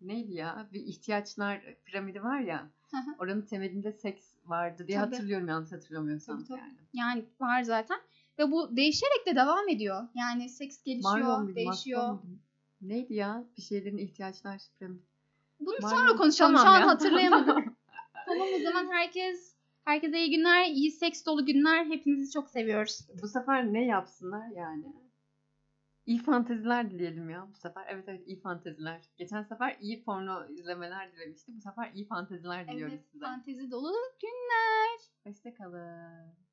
neydi 0.00 0.32
ya 0.34 0.68
bir 0.72 0.80
ihtiyaçlar 0.80 1.60
piramidi 1.84 2.22
var 2.22 2.40
ya. 2.40 2.70
Oranın 3.18 3.42
temelinde 3.42 3.92
seks 3.92 4.26
vardı 4.46 4.88
diye 4.88 4.98
Tabii. 4.98 5.10
hatırlıyorum 5.14 5.48
yanlış 5.48 5.72
hatırlamıyorsam 5.72 6.36
Tabii, 6.36 6.48
tabii. 6.48 6.60
yani. 6.60 6.74
Yani 6.92 7.24
var 7.40 7.62
zaten. 7.62 7.98
Ve 8.38 8.50
bu 8.50 8.76
değişerek 8.76 9.26
de 9.26 9.36
devam 9.36 9.68
ediyor. 9.68 10.08
Yani 10.14 10.48
seks 10.48 10.82
gelişiyor, 10.82 11.38
muydu, 11.38 11.56
değişiyor. 11.56 12.08
Muydu? 12.08 12.26
Neydi 12.82 13.14
ya 13.14 13.44
bir 13.56 13.62
şeylerin 13.62 13.98
ihtiyaçlar 13.98 14.62
piramidi. 14.78 15.02
Bunu 15.60 15.76
Marlow- 15.76 15.90
sonra 15.90 16.16
konuşalım. 16.16 16.54
Tamam 16.56 16.66
Şu 16.66 16.70
an 16.70 16.80
ya. 16.80 16.86
hatırlayamadım. 16.86 17.76
tamam 18.26 18.46
o 18.60 18.62
zaman 18.62 18.92
herkes 18.92 19.54
herkese 19.84 20.18
iyi 20.18 20.30
günler, 20.36 20.66
iyi 20.66 20.90
seks 20.90 21.26
dolu 21.26 21.46
günler. 21.46 21.84
Hepinizi 21.86 22.30
çok 22.32 22.50
seviyoruz. 22.50 23.00
bu 23.22 23.28
sefer 23.28 23.72
ne 23.72 23.84
yapsınlar 23.86 24.48
yani? 24.56 24.84
İyi 26.06 26.18
fanteziler 26.22 26.90
dileyelim 26.90 27.30
ya 27.30 27.46
bu 27.54 27.56
sefer. 27.56 27.84
Evet 27.88 28.04
evet 28.08 28.22
iyi 28.28 28.40
fanteziler. 28.40 29.00
Geçen 29.16 29.42
sefer 29.42 29.76
iyi 29.80 30.04
porno 30.04 30.46
izlemeler 30.48 31.12
dilemiştik. 31.12 31.56
Bu 31.56 31.60
sefer 31.60 31.90
iyi 31.94 32.06
fanteziler 32.06 32.68
diliyoruz 32.68 32.94
Evet, 32.94 33.06
size. 33.12 33.24
fantezi 33.24 33.70
dolu 33.70 33.92
günler. 34.22 35.00
Hoşçakalın. 35.24 36.45